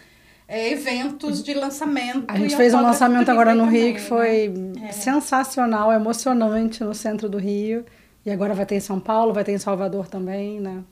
é, 0.46 0.72
eventos 0.72 1.42
de 1.42 1.54
lançamento. 1.54 2.24
A 2.28 2.36
gente 2.36 2.56
fez 2.56 2.74
um 2.74 2.80
lançamento 2.80 3.30
agora 3.30 3.54
no 3.54 3.64
Rio 3.64 3.80
também, 3.80 3.94
que 3.94 4.00
foi 4.00 4.48
né? 4.48 4.92
sensacional, 4.92 5.92
emocionante 5.92 6.82
no 6.82 6.94
centro 6.94 7.28
do 7.28 7.38
Rio. 7.38 7.84
E 8.24 8.30
agora 8.30 8.54
vai 8.54 8.64
ter 8.64 8.76
em 8.76 8.80
São 8.80 8.98
Paulo, 8.98 9.32
vai 9.32 9.44
ter 9.44 9.52
em 9.52 9.58
Salvador 9.58 10.08
também, 10.08 10.60
né? 10.60 10.82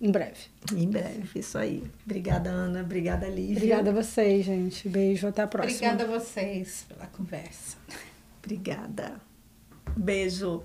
Em 0.00 0.10
breve. 0.10 0.40
Em 0.74 0.90
breve, 0.90 1.38
isso 1.38 1.56
aí. 1.56 1.82
Obrigada, 2.04 2.50
Ana. 2.50 2.80
Obrigada, 2.80 3.28
Lívia. 3.28 3.56
Obrigada 3.56 3.90
a 3.90 3.94
vocês, 3.94 4.44
gente. 4.44 4.88
Beijo, 4.88 5.28
até 5.28 5.42
a 5.42 5.46
próxima. 5.46 5.76
Obrigada 5.76 6.04
a 6.04 6.18
vocês 6.18 6.84
pela 6.88 7.06
conversa. 7.06 7.76
Obrigada. 8.42 9.12
Beijo. 9.96 10.64